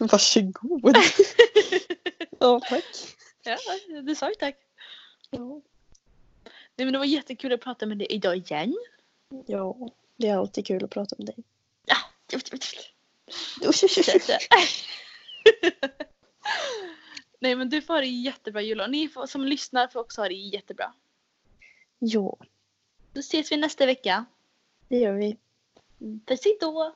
[0.00, 0.96] Varsågod.
[2.38, 2.84] ja, tack.
[3.44, 3.58] Ja,
[4.02, 4.56] du sa ju tack.
[5.30, 5.60] Ja.
[6.76, 8.76] Nej, men det var jättekul att prata med dig idag igen.
[9.46, 9.76] ja,
[10.16, 11.36] det är alltid kul att prata med dig.
[17.40, 18.84] Nej men du får ha det jättebra Julia.
[18.84, 20.92] Och ni får, som lyssnar får också ha det jättebra.
[21.98, 22.36] Ja,
[23.12, 24.24] Då ses vi nästa vecka.
[24.88, 25.36] det gör vi.
[26.26, 26.94] Puss hejdå!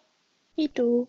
[0.57, 1.07] Hej då.